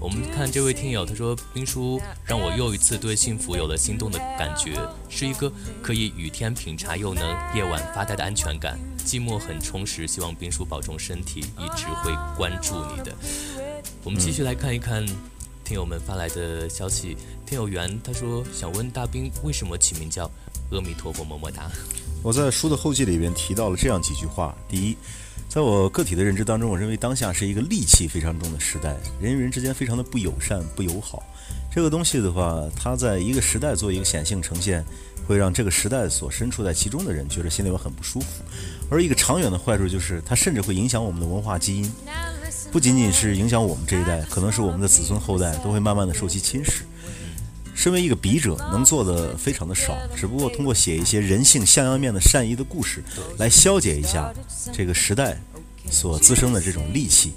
[0.00, 7.24] 我们看这位听友，他说兵叔让我又一次对幸福有了心动的感觉，是一个可以雨天品茶又能
[7.54, 10.06] 夜晚发呆的安全感，寂寞很充实。
[10.06, 13.14] 希望兵叔保重身体，一直会关注你的。
[14.04, 15.06] 我们继续来看一看。
[15.64, 20.24] 听友们发来的消息，听友缘他说想问大兵为什么起名叫
[20.70, 21.70] 阿弥陀佛么么哒。
[22.22, 24.96] 我在书的后记里边提到了这样几句话：第一，
[25.48, 31.22] 在我个体的认知当中，我认为当下是一个戾气非常重的时代，人与人之间非常的不友善、不友好。
[31.72, 34.84] 这个东西的话，它在一个时代做一个显性呈现，
[35.26, 38.44] 会让这个时代所身处在其中的人觉得心里边很不舒服。
[38.90, 41.90] 而一个长远的坏处就是，它甚至会影响我们的文化基因。
[42.70, 46.82] 不仅仅是影响我们这一代，可能是我们的子孙后代都会慢慢的受其侵蚀。
[47.78, 53.04] 身为一个笔者，能做的非常的少，只不过通过写一些人性向阳面的善意的故事，
[53.38, 54.34] 来消解一下
[54.72, 55.40] 这个时代
[55.88, 57.34] 所滋生的这种戾气。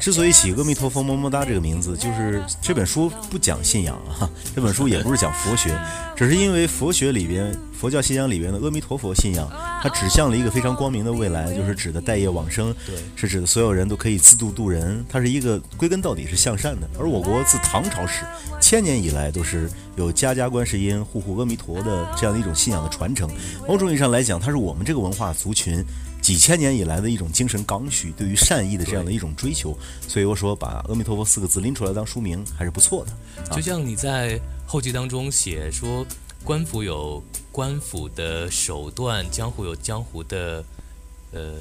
[0.00, 5.78] 之所以起“阿弥陀佛么么哒”这个名字，就是这本书不讲信仰啊，这本书也不是讲佛学，
[6.16, 9.48] 只是因为佛学里边、佛教信仰里边的阿弥陀佛信仰，
[9.82, 12.74] 它指向了一个非常光明的未来，就是指的待业往生，
[13.14, 16.88] 是指的所有人都可以自度度人，它是一个归根到底是向善的。
[16.98, 18.24] 而我国自唐朝始，
[18.60, 23.28] 千年以来都是有家家观世音、户户阿弥陀的这样的一种信仰的传承。
[23.66, 25.84] 某种意义上来讲，它是我们这个文化族群。
[26.26, 33.54] 几千年以来的一种精神刚需，对于善意的这样的一种追求，所以我说把“阿弥陀佛”四个字拎出来当书名还是不错的。
[33.54, 36.04] 就像你在后记当中写说，
[36.42, 37.22] 官府有
[37.52, 40.64] 官府的手段，江湖有江湖的，
[41.30, 41.60] 呃，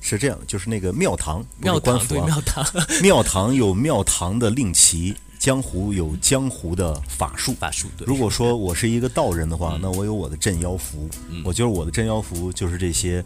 [0.00, 2.66] 是这样，就是那个庙堂，庙堂对庙堂，
[3.04, 7.52] 庙堂有庙堂的令旗，江湖有江湖的法术。
[7.60, 7.88] 法术。
[8.06, 11.10] 如果说我是一个道人的话，那我有我的镇妖符，
[11.44, 13.22] 我觉得我的镇妖符就是这些。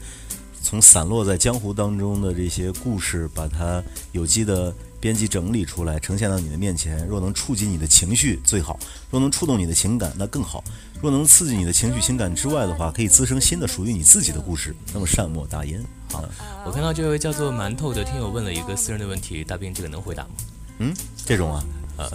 [0.62, 3.82] 从散落在江湖当中的这些故事，把它
[4.12, 7.06] 有机的编辑整理出来，呈现到你的面前。
[7.06, 8.78] 若能触及你的情绪，最好；
[9.10, 10.62] 若能触动你的情感，那更好；
[11.02, 14.74] 若能刺激你的情绪、情感之外的话，可以滋生新的属于你自己的故事。
[14.94, 15.84] 那么善莫大焉。
[16.10, 16.24] 好，
[16.64, 20.30] 我看到这位叫做馒头的听友问了一个私人的问题，大兵这个能回答吗？
[20.78, 20.94] 嗯，
[21.26, 21.64] 这种啊。
[21.98, 22.10] 呃，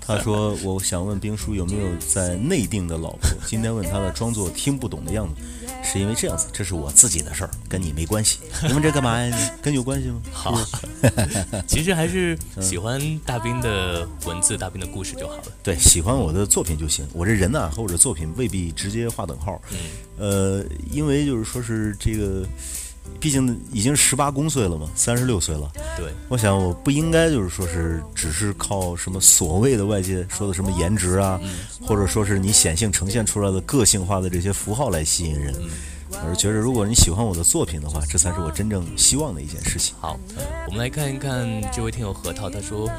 [0.00, 3.30] 他说：“我想问兵叔有没有在内定的老婆？
[3.46, 5.40] 今天问他的，装作听不懂的样子，
[5.82, 8.38] 是因为这样子，这是我自己的事儿，跟你没关系。
[8.66, 9.52] 你们这干嘛呀？
[9.62, 10.20] 跟你有关系吗？
[10.32, 10.58] 好，
[11.66, 15.44] 其实还是喜欢大兵的文字、大兵的故事就好了。
[15.62, 17.06] 对，喜欢我的作品就行。
[17.12, 19.60] 我这人呢和我的作品未必直接划等号。
[19.70, 19.78] 嗯，
[20.18, 22.46] 呃，因为就是说是这个。”
[23.18, 25.70] 毕竟已经十八公岁了嘛，三十六岁了。
[25.96, 31.38] 对，我想我不应该就是说是只是靠什么所谓的外界说的什么颜值啊，
[31.82, 35.54] 或者说是你显性呈现出来的个性化的这些符号来吸引人，
[36.10, 39.94] 我是觉得如果你喜欢我的作品的话，这才是我真正希望的一件事情。
[40.00, 40.18] 好，
[40.66, 42.90] 我们来看一看这位听友核桃，他说：“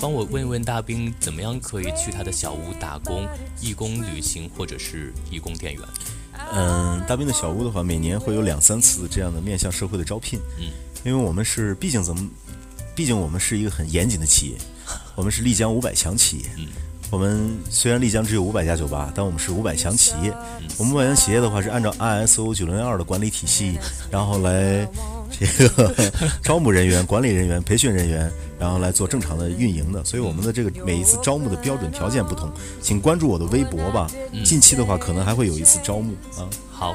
[0.00, 3.26] 帮我问一问大兵，怎么样可以去他的小屋打工、
[3.60, 5.82] 义工旅行或者是义工店员？”
[6.52, 10.38] 嗯，大兵的小屋的话，每年会有两三次这样的面向社会的招聘。
[10.58, 10.66] 嗯，
[11.04, 12.28] 因为我们是，毕竟怎么，
[12.94, 14.56] 毕竟我们是一个很严谨的企业，
[15.14, 16.44] 我们是丽江五百强企业。
[16.58, 16.68] 嗯，
[17.10, 20.32] 我们虽然丽江只有五百家酒吧，但我们是五百强企业。
[20.78, 23.78] 我们五百强企业的话，是按照 ISO 九零二的管理体系，
[24.10, 24.88] 然后来
[25.40, 25.94] 这个
[26.42, 28.30] 招募人员、管理人员、培训人员。
[28.56, 34.08] 然后来做正常的运营的，所以我们的这个每一次招募的标准条件不同，请关注我的微博吧。
[34.44, 36.48] 近期的话，可能还会有一次招募啊。
[36.70, 36.94] 好。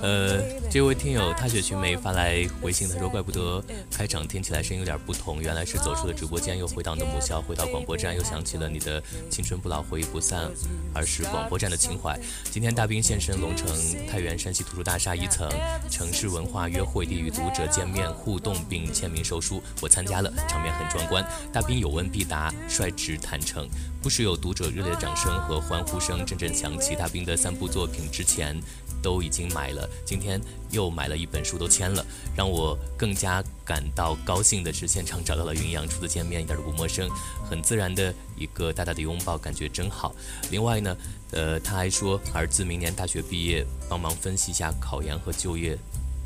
[0.00, 0.40] 呃，
[0.70, 10.48] 这位听友踏雪寻梅发来微信，他说：“怪不得开场听起来声音有点不同，原来是走出了直播间，又回到你的母校，回到广播站，又想起了你的青春不老，回忆不散，
[10.94, 12.16] 而是广播站的情怀。
[12.48, 13.66] 今天大兵现身龙城
[14.06, 15.48] 太原山西图书大厦一层，
[15.90, 21.28] 城市文化约会地，与读者见面互动并签名售书，我参加了，场面很壮观。
[21.52, 23.68] 大兵有问必答，率直坦诚，
[24.00, 26.94] 不时有读者热烈的掌声和欢呼声阵阵响起。
[26.94, 28.56] 大兵的三部作品之前。”
[29.02, 30.40] 都已经买了，今天
[30.70, 32.04] 又买了一本书，都签了。
[32.36, 37.08] 让我更加感到高兴的是，现场找到了云阳，初次见面一点都不陌生，
[37.48, 40.14] 很自然的一个大大的拥抱，感觉真好。
[40.50, 40.96] 另外呢，
[41.32, 45.76] 呃，他还说儿子明年大学毕业，帮忙分析一下考研和就业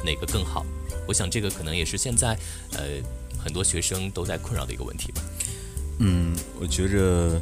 [0.05, 0.65] 哪个更好？
[1.09, 2.39] 我想这个可能也是现在
[2.73, 2.81] 呃
[3.43, 5.23] 很多学生都在困扰的一个问题吧。
[5.99, 7.41] 嗯，我觉着，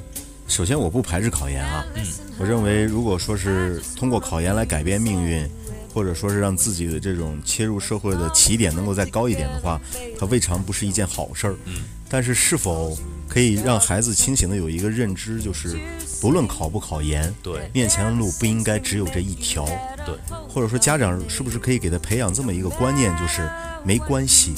[0.51, 1.86] 首先我不排斥考研啊。
[1.94, 2.05] 嗯，
[2.36, 5.48] 我认为如果说是通过考研来改变命运，
[5.94, 9.80] 或者说是让自己的这种切入社会的起点能够再高一点的话，
[10.18, 11.55] 它未尝不是一件好事儿。
[11.66, 12.98] 嗯，但是是否
[13.28, 15.78] 可以让孩子清醒的有一个认知，就是
[16.20, 19.64] 不论考不考研，对面前的路不应该只有这一条。
[20.05, 20.16] 对，
[20.48, 23.48] 或者说家长是不是可以给他培养这么一个观念，就是
[23.84, 24.53] 没关系，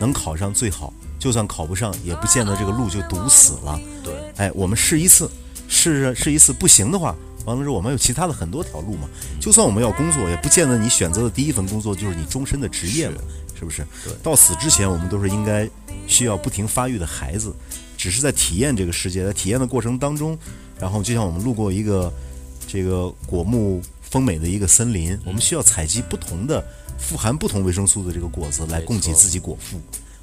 [0.00, 0.92] 能考上最好，
[1.24, 3.80] 就算考不上，也不见得这个路就堵死了。
[4.02, 5.26] 对，哎，我们试一次，
[5.68, 7.16] 试试一次不行的话，
[7.46, 9.08] 完了之后我们有其他的很多条路嘛。
[9.40, 13.16] 就算我们要工作，也不见得你选择的第一份工作就是你终身的职业嘛，
[13.58, 13.86] 是不是？
[14.22, 15.66] 到死之前，我们都是应该
[16.06, 17.56] 需要不停发育的孩子，
[17.96, 20.38] 只是在体验这个世界，在体验的过程当中，
[20.78, 22.12] 然后就像我们路过一个
[22.68, 26.62] 这个果木丰美的一个森林，我们需要采集不同的
[26.98, 29.80] 富含不同维生素的这个果子来供给自己果腹。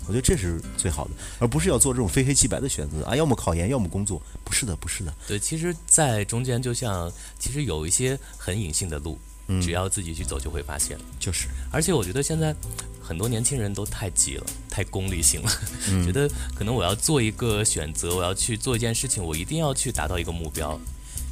[0.07, 4.21] 我觉得这是最好的，而不是要做这种非黑即白的选择啊，要么考研，要么工作。
[4.43, 5.13] 不是的，不是的。
[5.27, 10.97] 对，其实，在中间就像，其实有一些很隐性的路，嗯只要自己去走就会发现。
[11.19, 12.53] 就是，而且我觉得现在
[13.01, 15.51] 很多年轻人都太急了，太功利性了，
[15.89, 20.79] 嗯 觉得可能我要做一个选择，我要去做一件事情，我一定要去达到一个目标。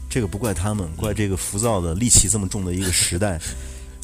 [0.09, 3.39] 这个不怪他们，怪这个浮躁的、戾气这么重的一个时代。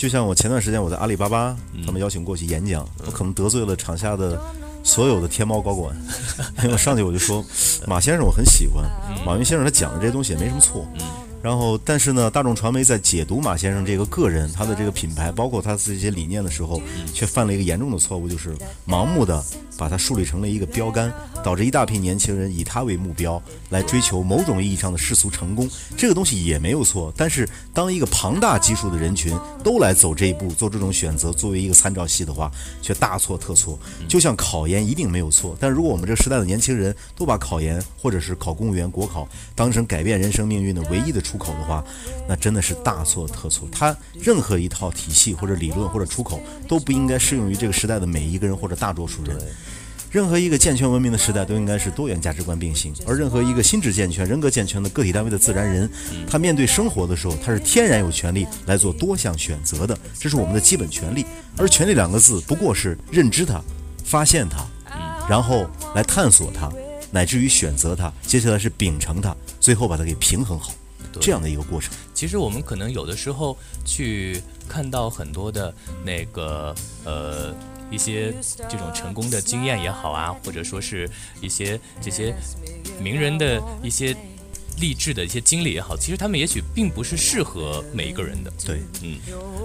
[0.05, 4.39] 就像我前段时间我在阿里巴巴，他们邀请过去演讲，我可能得罪了场下的
[4.83, 5.95] 所有的天猫高管，
[6.59, 7.43] 因为我上去我就说，
[7.87, 8.85] 马先生我很喜欢，
[9.25, 10.87] 马云先生他讲的这些东西也没什么错。
[11.41, 16.79] 然后，但是呢，大众传媒在解读马先生这个个人、他的这个品牌，包括他这些理念的时候，
[17.11, 18.55] 却犯了一个严重的错误，就是
[18.87, 19.43] 盲目的
[19.77, 21.13] 把它树立成了一个标杆，
[21.43, 25.69] 导致一大批年轻人以他为目标来追求某种意义上的世俗成功。
[25.97, 32.51] 这个东西也没有错，但是当一个庞大基数的人群都来走这一步，做这种选择，作为一个参照系的话，
[32.81, 33.77] 却大错特错。
[34.07, 41.83] 就像考研一定没有错，但如果我们这个时代的年轻人都把考研或者是考公务员、国考当成改变人生命运的唯一的出口的话，
[42.27, 43.67] 那真的是大错特错。
[43.71, 49.35] 它任何一套体系或者理论或者出口都不应该适用于这个时代的每一个人或者大多数人。
[50.15, 55.91] 任何一个健全文明的时代都应该是多元价值观并行，而任何一个心智健全、人格健全的个体单位的自然人，
[56.25, 61.25] 他面对生活的时候，他是天然有权利来做多项选择的，这是我们的基本权利。
[61.57, 63.61] 而“权利”两个字，不过是认知它、
[64.05, 64.65] 发现它，
[65.27, 66.71] 然后来探索它，
[67.11, 70.73] 乃至于选择它，接下来是秉承它，最后把它给平衡好，
[71.19, 71.91] 这样的一个过程。
[72.13, 77.53] 其实我们可能有的时候去看到很多的那个呃
[77.91, 78.33] 一些
[78.69, 81.09] 这种成功的经验也好啊，或者说是
[81.41, 82.33] 一些这些
[82.99, 84.15] 名人的一些
[84.79, 88.51] 励志的一些经历也好，其实他们也许并不是适合每一个人的。
[88.65, 89.17] 对，嗯，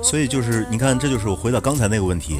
[0.03, 2.39] 所以就是你看，这就是我回到刚才那个问题。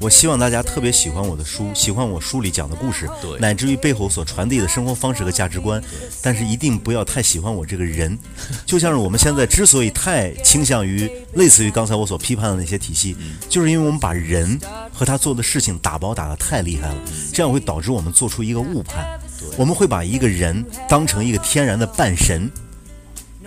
[0.00, 5.82] 我希望大家特别喜欢我的书，喜欢我书里讲的故事，对乃至于背后所传递的生活方式和价值观。
[6.22, 8.18] 但是一定不要太喜欢我这个人。
[8.64, 13.16] 就像是我们现在之所以太倾向于类似于刚才我所批判的那些体系，
[13.48, 14.58] 就是因为我们把人
[14.92, 16.96] 和他做的事情打包打得太厉害了，
[17.32, 19.06] 这样会导致我们做出一个误判。
[19.56, 22.50] 我们会把一个人当成一个天然的半神，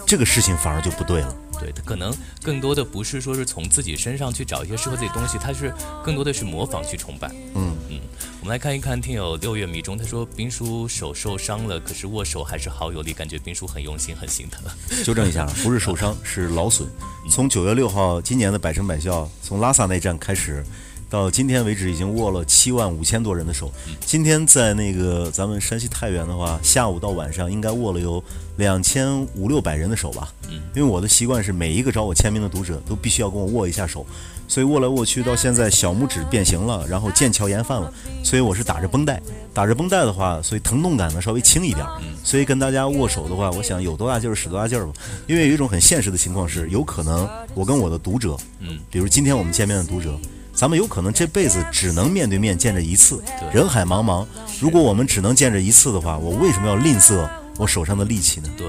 [0.06, 1.36] 这个事情反而就不对了。
[1.60, 5.74] 对，他可能更多的不是说是从自己身上去找一些适合自己东西，他是
[6.06, 7.28] 更多的是模仿去崇拜。
[7.54, 8.00] 嗯嗯，
[8.40, 14.64] 我们来看一看听友六月迷中，他说兵叔手受伤了，可是握手还是好有力，感觉兵叔很用心，很心疼。
[15.04, 16.88] 纠正一下，不是受伤，是劳损。
[17.30, 20.64] 从九月六号今年的百城百校，从拉萨那站开始，
[21.10, 23.72] 到今天为止，已经握了七万五千多人的手。
[24.06, 28.24] 今天在那个咱们山西太原的话，下午到晚上应该握了有
[28.58, 30.32] 两千五六百人的手吧。
[30.76, 34.06] 因为我的习惯是每一个找我签名的读者都必须要跟我握一下手，
[34.48, 37.92] 所以握来握去到现在小拇指变形了，然后腱鞘炎犯了，
[38.24, 39.20] 所以我是打着绷带，
[39.52, 41.84] 打着绷带的话，所以疼痛感呢稍微轻一点。
[42.24, 44.94] 所以跟大家握手的话，我想有多大劲儿使多大劲儿吧。
[45.26, 50.16] 因为有一种很现实的情况是，有可能我跟我的读者，嗯，比如今天我们见面的读者，
[50.60, 54.28] 咱们有可能这辈子只能面对面见着一次，人海茫茫，
[54.60, 58.50] 如果我们只能见着一次的话，我为什么要吝啬我手上的力气呢？
[58.58, 58.68] 对，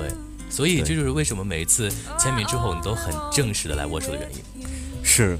[0.48, 4.64] 所以这就是为什么每一次签名之后，你都很正式的来握手的原因。
[5.02, 5.36] 是，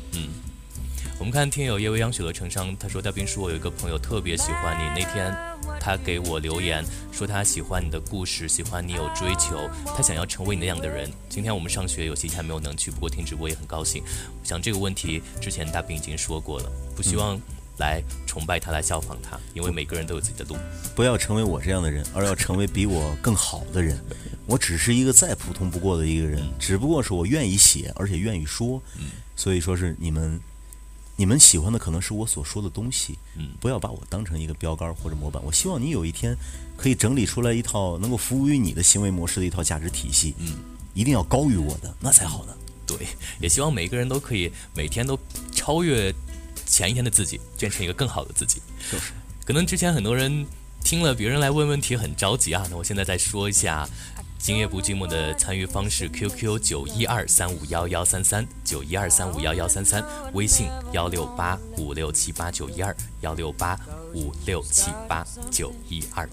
[1.21, 5.37] 我们看听友叶未央雪乐成伤，他说大兵叔，我有一个朋友特别喜欢你，那天
[5.79, 11.13] 他给我留言说他喜欢你的故事，喜欢你有追求，他想要成为你那样的人。
[11.29, 14.03] 今天我们上学有些还没有能去，不过听直播也很高兴。
[14.03, 17.39] 我想这个问题之前大兵已经说过了，不希望
[17.77, 20.57] 来崇拜他，来效仿他，因为每个人都有自己的路。
[20.97, 24.03] 不要成为我这样的人，而要成为比我更好的人。
[24.49, 28.83] 我只是一个再普通不过的一个人，只不过是我愿意写，而且愿意说。
[29.37, 30.39] 所以说是你们，
[31.21, 35.43] 你们喜欢的可能是我所说的东西，嗯不要把我当成一个标杆或者模板。
[35.45, 36.35] 我希望你有一天
[36.79, 40.57] 可以整理出来一套能够服务于你的行为模式的一套价值体系，嗯，
[40.95, 42.57] 一定要高于我的，那才好呢。
[42.87, 43.07] 对，
[43.39, 45.19] 也希望每个人都可以每天都
[45.53, 46.11] 超越
[46.65, 48.63] 前一天的自己，变成一个更好的自己。
[48.91, 49.13] 就是，
[49.45, 50.47] 可能之前很多人
[50.83, 53.87] 听了别人来问问题很着急啊，那我现在再说一下。
[54.43, 63.79] 今夜不寂寞的参与方式：QQ 九一二三五幺幺三三九一二三五幺幺三三，微信幺六八五六七八九一二幺六八
[64.15, 66.27] 五六七八九一二。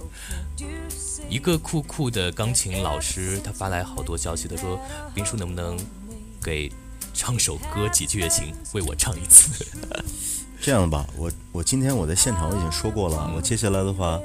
[1.30, 4.80] 一个酷酷的钢琴老师，他发来好多消息，他说
[5.14, 5.78] ：“冰叔能不能
[6.42, 6.72] 给
[7.14, 9.66] 唱首歌几句也行，为我唱一次。
[10.60, 14.20] 这样吧，我我今天我在现场我已经说过了，我接下来的话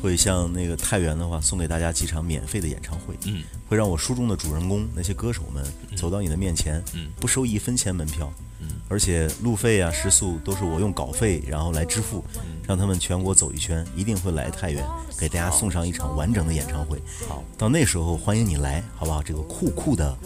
[0.00, 5.64] 会像那个太原的话送给大家几场免费的演唱会，嗯，会让我书中的主人公那些歌手们
[5.96, 7.08] 走到你的面前，嗯。
[7.18, 8.44] 不收一分钱门票，嗯，
[8.88, 14.84] 而且路费啊、食宿都是我用稿费然后来支付，嗯让他们全国走一圈，一定会来太原
[15.18, 17.00] 给大家送上一场完整的演唱会。
[17.28, 19.22] 好，到那时候欢迎你来，好不好？
[19.22, 20.16] 这个酷酷的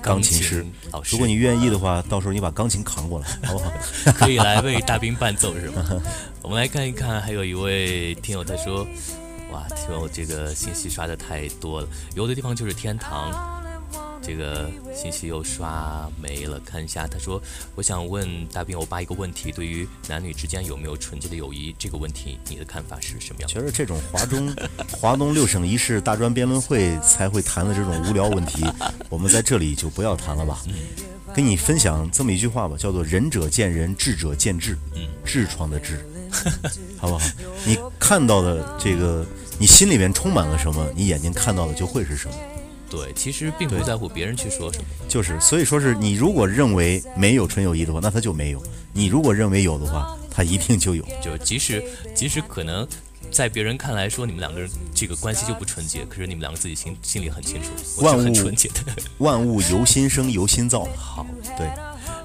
[0.00, 0.64] 钢琴师，
[1.10, 3.72] 如果你愿意的话，到时候你把钢琴扛过来，好不好？
[4.12, 6.02] 可以来为大兵伴奏是吗？
[6.42, 8.86] 我们来看一看，还有一位听友他说
[9.52, 13.32] ：“哇，听友这个信息刷的太多了，有的地方就是天堂。”
[14.26, 17.40] 这个信息又刷没了，看一下，他说
[17.76, 24.52] ：“我想问大兵欧巴一个问题，对于男女之间有没有纯洁的友谊这个问题，你的看法是什么样的？”觉得这种华中
[24.90, 28.64] 华东六省一市大专辩论会才会谈的这种无聊问题，
[29.08, 30.60] 我们在这里就不要谈了吧。
[31.32, 35.96] 跟你分享这么一句话吧，叫做“仁者见仁，智者见智”，嗯痔疮的痔，
[36.98, 37.24] 好不好？
[37.64, 39.24] 你看到的这个，
[39.58, 42.34] 你心里面充满了什么，你眼睛看到的就会是什么。
[42.88, 44.84] 对，其实并不在乎别人去说什么。
[45.08, 48.60] 就是，所以说是你如果认为没有纯友谊的话，那他就没有；
[48.92, 51.04] 你如果认为有的话，他一定就有。
[51.22, 51.82] 就即使
[52.14, 52.86] 即使可能
[53.30, 58.84] 在别人看来说你们两个人这个关系就不纯洁，可是你们两个自己心心里很清楚，万物纯洁的。
[59.18, 60.86] 万物由心生，由心造。
[60.96, 61.26] 好，
[61.58, 61.68] 对，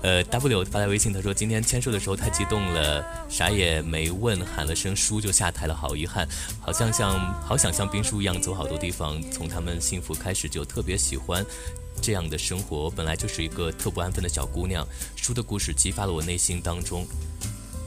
[0.02, 6.28] 呃，W 发来微信，他说今天签售的时候太激动了，啥也没问，喊了声叔就下台了，好遗憾，
[6.60, 11.46] 好像像好想像兵叔一样走好多地方，从他们幸福开始就特别喜欢。
[12.02, 17.06] 这样的生活本来就是一个特不安分的小姑娘，书的故事激发了我内心当中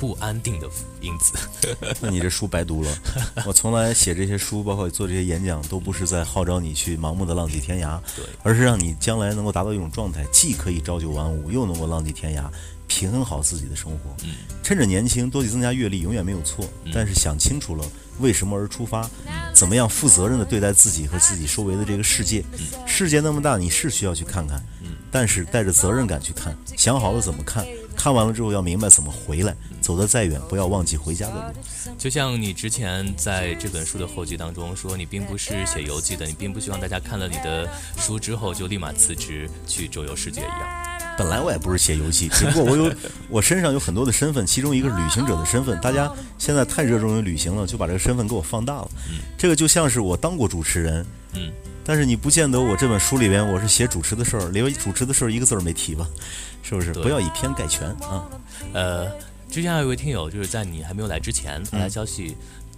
[0.05, 0.69] 不安定的
[1.01, 1.33] 因子。
[1.99, 2.95] 那你这书白读了。
[3.47, 12.45] 我从来写这些书，包括做这些演讲，都不是在号召你去盲目的浪迹天涯，对而是让你将来能够达到一种状态，既可以朝九晚五，又能够浪迹天涯，
[12.87, 14.15] 平衡好自己的生活。
[14.25, 16.67] 嗯趁着年轻，多去增加阅历，永远没有错。
[16.93, 17.85] 但是想清楚了
[18.19, 19.09] 为什么而出发，
[19.55, 22.45] 怎么样负责任的对待自己和自己周围的这个世界。
[22.87, 24.63] 世界那么大，你是需要去看看，
[25.11, 27.67] 但是带着责任感去看，想好了怎么看，
[28.05, 31.95] 看完了之后要明白怎么回来，走得再远，不要忘记回家的路。
[31.97, 41.17] 就像你之前在这本书的后记当中说，你并不是写游记的，你并不希望大家看了你的书之后就立马辞职去周游世界一样。
[41.17, 42.95] 本来我也不是写游记，只不过我有
[43.31, 45.81] 我身上有很多的身份，其中一个是旅行者的身份。
[45.81, 48.91] 大家现在太热衷于旅行了，就把这个身份给我放大了。
[49.39, 51.51] 这个就像是我当过主持人，嗯，
[51.83, 56.07] 但是你不见得我这本书里边我是写主持的事儿，连主持的事儿一个字儿没提吧？
[56.65, 56.93] 是不是？
[56.95, 58.27] 不要以偏概全啊！
[58.73, 59.09] 呃，
[59.51, 62.35] 之前还有一位听友，就是在你还没有来之前发嗯来消息，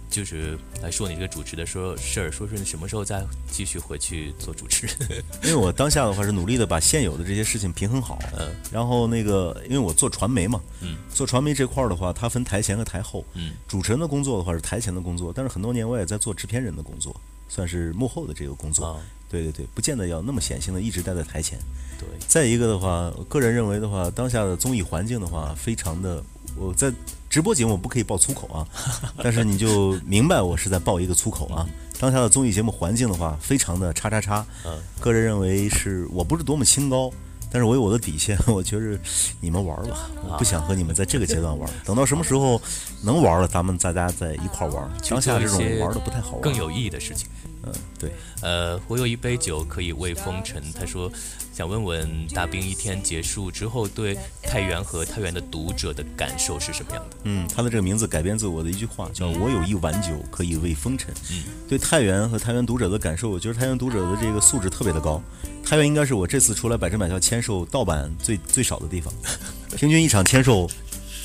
[0.09, 5.23] 就是来说你这个主持的说事儿，说是你什么时候再继续回去做主持人。
[5.43, 17.15] 因为我当下的话是努力的把现有的这些事情平衡好，嗯然后那个因为我做传媒嘛，嗯，做传媒这块儿的话，它分台前和台后，嗯，主持人的工作的话是台前的工作，但是很多年我也在做制片人的工作，
[17.47, 18.85] 算是幕后的这个工作。
[18.87, 18.97] 啊，
[19.29, 21.57] 对对对，不见得要那么显性的一直待在台前。
[21.99, 26.23] 对，再一个的话，我个人认为的话，当下的综艺环境的话，非常的，
[26.55, 26.91] 我在
[27.29, 28.67] 直播节目不可以爆粗口啊，
[29.23, 31.67] 但是你就明白我是在爆一个粗口啊。
[31.99, 34.45] 当下的综艺节目环境的话，非常的叉叉叉。
[34.63, 37.11] 嗯，个人认为是我不是多么清高，
[37.51, 38.37] 但是我有我的底线。
[38.45, 38.99] 我觉着
[39.41, 41.67] 你们玩吧，我不想和你们在这个阶段玩。
[41.83, 42.61] 等到什么时候
[43.01, 46.41] 能玩了，咱们大家在一块玩当下这种玩的不太好玩。
[46.41, 47.27] 更有意义的事情。
[47.73, 48.11] 嗯，对。
[48.41, 50.61] 呃，我有一杯酒可以慰风尘。
[50.73, 51.11] 他说，
[51.53, 57.17] 想问问大兵一天结束之后，对太原和太原的读者的感受是什么样的？
[57.23, 61.13] 嗯，他的这个名字改编自我的一句话，叫“我有一碗酒可以慰风尘”。
[61.31, 65.21] 嗯，对太原和太原读者的感受，我觉得太原读者的这个素质特别的高。
[65.65, 69.13] 太原应该是我这次出来百城百校签售盗版最最少的地方，
[69.75, 70.69] 平均一场签售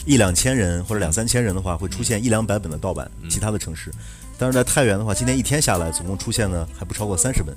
[0.04, 3.08] 一两千人或者两三千人的话，会出现一两百本的盗版。
[3.30, 3.90] 其他的城市，
[4.42, 7.54] 但是在太原的话，今天一天下来，总共出现呢还不超过三十本。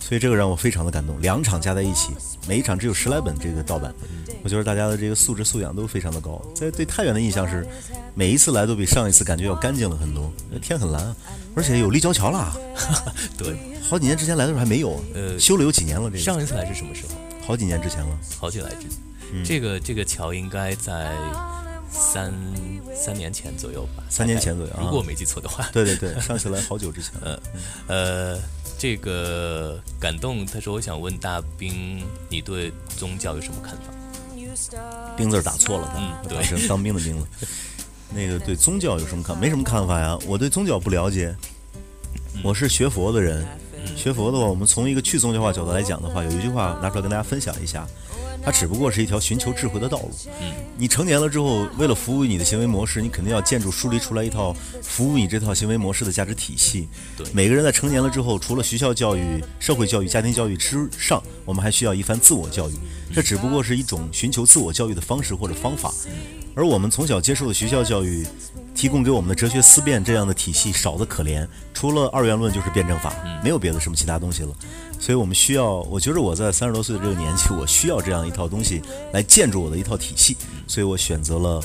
[0.00, 1.20] 所以这个让我非常的感动。
[1.20, 2.10] 两场加在一起，
[2.48, 3.94] 每一场只有十来本这个盗版，
[4.42, 6.42] 我觉得大家的这个素质素养都非常的高。
[6.52, 7.64] 在对太原的印象是，
[8.12, 11.16] 每一次来都比上一次感觉要干净了很多，天很蓝啊，
[11.54, 12.52] 而且有立交桥了。
[13.38, 13.56] 对，
[13.88, 17.14] 好几年之前来的时候还没有，呃修了有几年了，这个上一次来是什么时候？
[17.46, 18.18] 好几年之前了。
[18.36, 18.88] 好几来之，
[19.44, 21.10] 这个这个桥应该在
[21.98, 22.32] 三
[22.94, 24.04] 三年前左右吧？
[24.08, 25.68] 三年前左右如果我没记错的话。
[25.72, 27.42] 对对对，上次来好久之前了。
[27.88, 28.38] 呃，
[28.78, 33.92] 这个感动，他说我想问大兵，你对宗教有什么看法？
[35.16, 37.26] 兵字打错了，嗯对打成当兵的兵了。
[38.14, 39.38] 那个对宗教有什么看？
[39.38, 40.16] 没什么看法呀。
[40.26, 41.34] 我对宗教不了解，
[42.42, 43.46] 我是学佛的人。
[43.94, 47.86] 学佛的话，我们从一个去宗教化角度来讲的话，有一句话拿出来跟大家分享一下，
[48.46, 50.10] 它只不过是一条寻求智慧的道路。
[50.40, 56.88] 嗯，你成年了之后，为了服务于你的行为模式，你肯定要建筑梳理出来一套服务你这套行为模式的价值体系。
[57.16, 62.74] 对每个人在成年了之后，除了学校教育、社会教育、家庭教育之上，我们还需要一番自我教育。
[63.12, 65.92] 这只不过是一种寻求自我教育的方式或者方法。
[66.56, 68.26] 而我们从小接受的学校教育，
[68.74, 73.12] 提供给我们的哲学思辨这样的体系少得可怜，除了二元论就是辩证法，
[73.44, 74.48] 没有别的什么其他东西了。
[74.98, 78.80] 所以我们需要，我觉得我在三十多岁的这个年纪，我需要这样一套东西
[79.12, 80.34] 来建筑我的一套体系，
[80.66, 81.62] 所以我选择了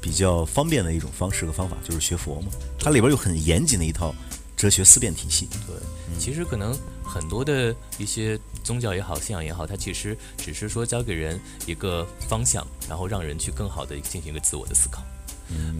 [0.00, 2.48] 比较方便的一种方式和方法，就是学佛嘛。
[2.78, 4.14] 它里边有很严谨的一套
[4.56, 5.50] 哲学思辨体系。
[5.66, 5.76] 对，
[6.18, 6.74] 其实可能
[7.12, 15.02] 很多的一些宗教也好，信仰也好，它其实只是说教给人一个方向，然后让人去更好的进行一个自我的思考。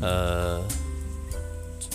[0.03, 0.61] 呃，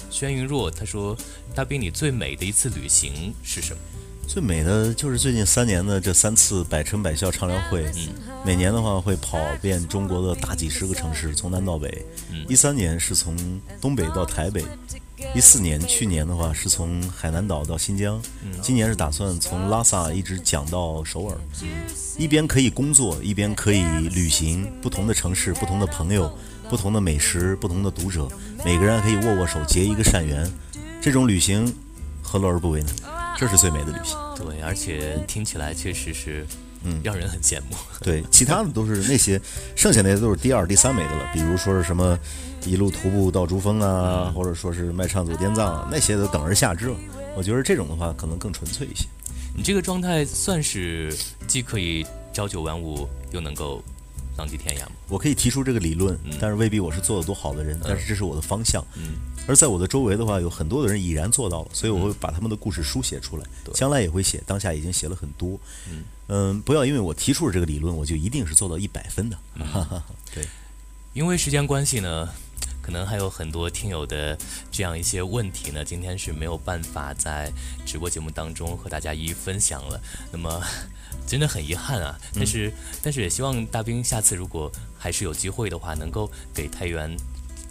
[0.10, 1.18] 轩云若他说
[1.54, 3.80] ：“大兵，你最美的一次旅行是什么？
[4.28, 7.86] 最美的就是最近三年的这三次百城百校畅聊会，
[8.46, 12.04] 每年的话会跑遍中国的大几十个城市，从南到北。
[12.48, 13.36] 一三年是从
[13.80, 14.64] 东北到台北，
[15.34, 18.22] 一四年去年的话是从海南岛到新疆，
[18.62, 21.38] 今年是打算从拉萨一直讲到首尔，
[22.18, 26.32] 一边可以工作，一边可以旅行，不同的城市，不同的朋友，
[26.70, 28.28] 不同的美食，不同的读者，
[28.64, 30.50] 每个人可以握握手，结一个善缘。
[31.02, 31.74] 这种旅行
[32.22, 32.90] 何乐而不为呢？
[33.38, 34.18] 这是最美的旅行。
[34.36, 36.46] 对，而且听起来确实是，
[36.84, 37.76] 嗯，让人很羡慕。
[38.02, 39.40] 对，其他的都是那些，
[39.76, 41.30] 剩下那些都是第二、第三美的了。
[41.34, 42.18] 比如说是什么
[42.66, 46.96] 一路徒步到珠峰啊，或者说是卖唱走滇藏啊，那些都等而下之了。
[47.36, 49.06] 我觉得这种的话可能更纯粹一些。
[49.56, 51.16] 你这个状态算是
[51.48, 53.82] 既可以朝九晚五，又能够
[54.38, 54.92] 浪迹天涯吗？
[55.08, 58.84] 我可以提出这个理论，但是未必我是做的多好的人，但是这是我的方向。
[58.96, 59.16] 嗯，
[59.48, 65.58] 而在我的周围的话，有很多的人已然做到了，所以我会把他们的故事书写出来，将来也会写，当下已经写了很多。
[66.28, 69.38] 嗯不要因为我提出了这个理论，我就一定是做到一百分的。
[69.72, 70.04] 哈哈，
[70.34, 70.46] 对。
[71.14, 72.28] 因为时间关系呢，
[72.86, 74.38] 可能还有很多听友的
[74.72, 77.52] 这样一些问题呢，今天是没有办法在
[77.84, 80.00] 直播节目当中和大家一一分享了。
[80.32, 80.64] 那么
[81.26, 82.72] 真的很遗憾啊，但是、
[83.02, 87.18] 但是也希望大兵下次如果还是有机会的话，能够给太原。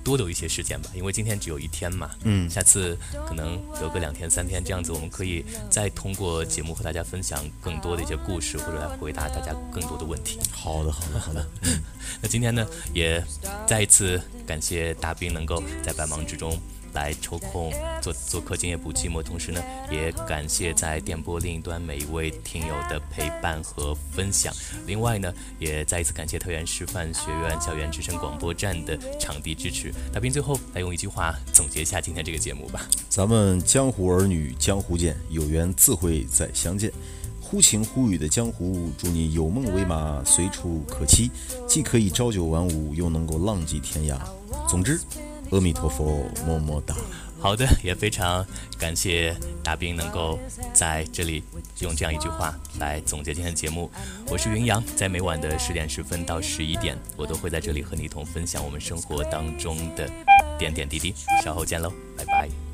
[0.05, 2.11] 多留一些时间吧，因为今天只有一天嘛。
[2.25, 2.97] 嗯下次
[3.27, 10.39] 可能留个两天三天，这样子我们可以再通过节目和大家分享更多的一些故事，或者来回答大家更多的问题。
[10.53, 11.45] 好的，好的，好的。
[12.21, 13.25] 那今天呢，也
[13.67, 16.57] 再一次感谢大兵能够在百忙之中
[16.95, 24.55] 来抽空做做客《今夜不寂寞》，同时呢，也感谢在电波另一端每一位听友的陪伴和分享。
[24.87, 29.93] 另外呢，也再一次感谢特园师范学院校园之声广播站的场地支持。
[30.13, 32.89] 大兵最后来用一句话总结一下今天这个节目吧。
[33.09, 36.93] 咱们江湖儿女江湖见，有缘自会再相见。
[37.41, 41.31] 忽晴忽雨的江湖，祝你有梦为马，随处可栖，
[41.69, 44.17] 既可以朝九晚五，又能够浪迹天涯。
[44.67, 44.99] 总之，
[45.55, 46.97] 阿弥陀佛，么么哒。
[47.39, 48.45] 好的，也非常
[48.77, 50.37] 感谢大兵能够
[50.73, 51.45] 在这里
[51.79, 53.89] 用这样一句话来总结今天的节目。
[54.29, 60.11] 我是云阳，在每晚的十点十分到十一点，我都会在这里和你一同分享我们生活当中的
[60.59, 61.15] 点点滴滴。
[61.45, 62.74] 稍后见喽，拜拜。